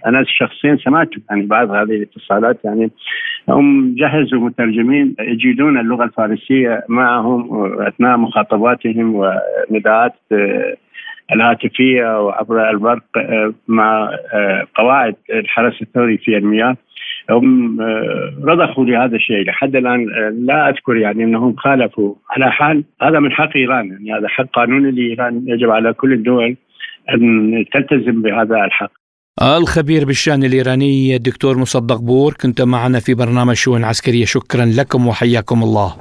أنا 0.08 0.24
شخصيا 0.28 0.78
سمعت 0.84 1.10
يعني 1.30 1.46
بعض 1.46 1.72
هذه 1.72 1.92
الاتصالات 1.92 2.66
يعني 2.66 2.92
هم 3.50 3.96
جهزوا 3.96 4.40
مترجمين 4.40 5.16
يجيدون 5.20 5.80
اللغة 5.80 6.04
الفارسية 6.04 6.84
معهم 6.90 7.64
أثناء 7.82 8.18
مخاطباتهم 8.18 9.16
ونداءات 9.16 10.14
آه، 10.32 10.76
الهاتفية 11.34 12.22
وعبر 12.22 12.70
البرق 12.70 13.04
آه، 13.18 13.54
مع 13.68 14.10
آه، 14.34 14.68
قواعد 14.76 15.16
الحرس 15.34 15.82
الثوري 15.82 16.18
في 16.18 16.38
المياه 16.38 16.78
هم 17.30 17.82
رضخوا 18.44 18.86
لهذا 18.86 19.16
الشيء 19.16 19.46
لحد 19.46 19.76
الآن 19.76 20.06
لا 20.46 20.70
أذكر 20.70 20.96
يعني 20.96 21.24
أنهم 21.24 21.56
خالفوا 21.56 22.16
على 22.32 22.52
حال. 22.52 22.84
هذا 23.02 23.20
من 23.20 23.32
حق 23.32 23.50
إيران 23.56 23.88
يعني 23.88 24.14
هذا 24.14 24.28
حق 24.28 24.46
قانوني 24.54 24.92
لإيران 24.92 25.44
يجب 25.48 25.70
على 25.70 25.94
كل 25.94 26.14
الدول 26.14 26.56
أن 27.14 27.66
تلتزم 27.74 28.22
بهذا 28.22 28.66
الحق. 28.66 28.92
الخبير 29.42 30.06
بالشأن 30.06 30.44
الإيراني 30.44 31.16
الدكتور 31.16 31.58
مصدق 31.58 31.96
بور 31.96 32.34
كنت 32.34 32.62
معنا 32.62 33.00
في 33.00 33.14
برنامج 33.14 33.56
شؤون 33.56 33.84
عسكرية. 33.84 34.26
شكرا 34.26 34.66
لكم 34.66 35.08
وحياكم 35.08 35.64
الله. 35.64 35.96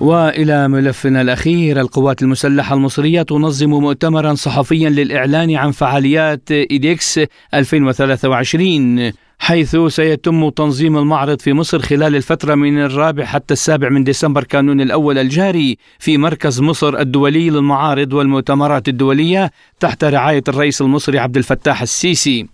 وإلى 0.00 0.68
ملفنا 0.68 1.20
الأخير 1.20 1.80
القوات 1.80 2.22
المسلحة 2.22 2.74
المصرية 2.74 3.22
تنظم 3.22 3.70
مؤتمرا 3.70 4.34
صحفيا 4.34 4.90
للإعلان 4.90 5.54
عن 5.54 5.70
فعاليات 5.70 6.50
EDEX 6.50 7.20
2023 7.54 9.12
حيث 9.42 9.76
سيتم 9.76 10.48
تنظيم 10.48 10.98
المعرض 10.98 11.40
في 11.40 11.52
مصر 11.52 11.82
خلال 11.82 12.16
الفترة 12.16 12.54
من 12.54 12.78
الرابع 12.78 13.24
حتى 13.24 13.54
السابع 13.54 13.88
من 13.88 14.04
ديسمبر 14.04 14.44
كانون 14.44 14.80
الأول 14.80 15.18
الجاري 15.18 15.78
في 15.98 16.18
مركز 16.18 16.60
مصر 16.60 16.98
الدولي 16.98 17.50
للمعارض 17.50 18.12
والمؤتمرات 18.12 18.88
الدولية 18.88 19.50
تحت 19.80 20.04
رعاية 20.04 20.42
الرئيس 20.48 20.82
المصري 20.82 21.18
عبد 21.18 21.36
الفتاح 21.36 21.82
السيسي. 21.82 22.46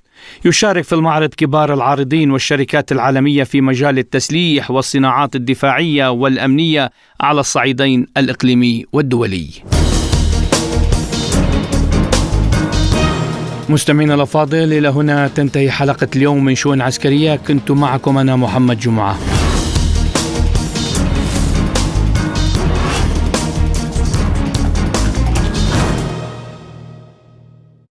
يشارك 0.44 0.84
في 0.84 0.94
المعرض 0.94 1.28
كبار 1.28 1.74
العارضين 1.74 2.30
والشركات 2.30 2.92
العالمية 2.92 3.44
في 3.44 3.60
مجال 3.60 3.98
التسليح 3.98 4.70
والصناعات 4.70 5.36
الدفاعية 5.36 6.10
والأمنية 6.10 6.90
على 7.20 7.40
الصعيدين 7.40 8.06
الإقليمي 8.16 8.84
والدولي. 8.92 9.48
مستمعينا 13.70 14.14
الأفاضل 14.14 14.72
إلى 14.72 14.88
هنا 14.88 15.28
تنتهي 15.28 15.70
حلقة 15.70 16.08
اليوم 16.16 16.44
من 16.44 16.54
شؤون 16.54 16.80
عسكرية. 16.80 17.36
كنت 17.36 17.70
معكم 17.70 18.18
أنا 18.18 18.36
محمد 18.36 18.78
جمعة. 18.78 19.37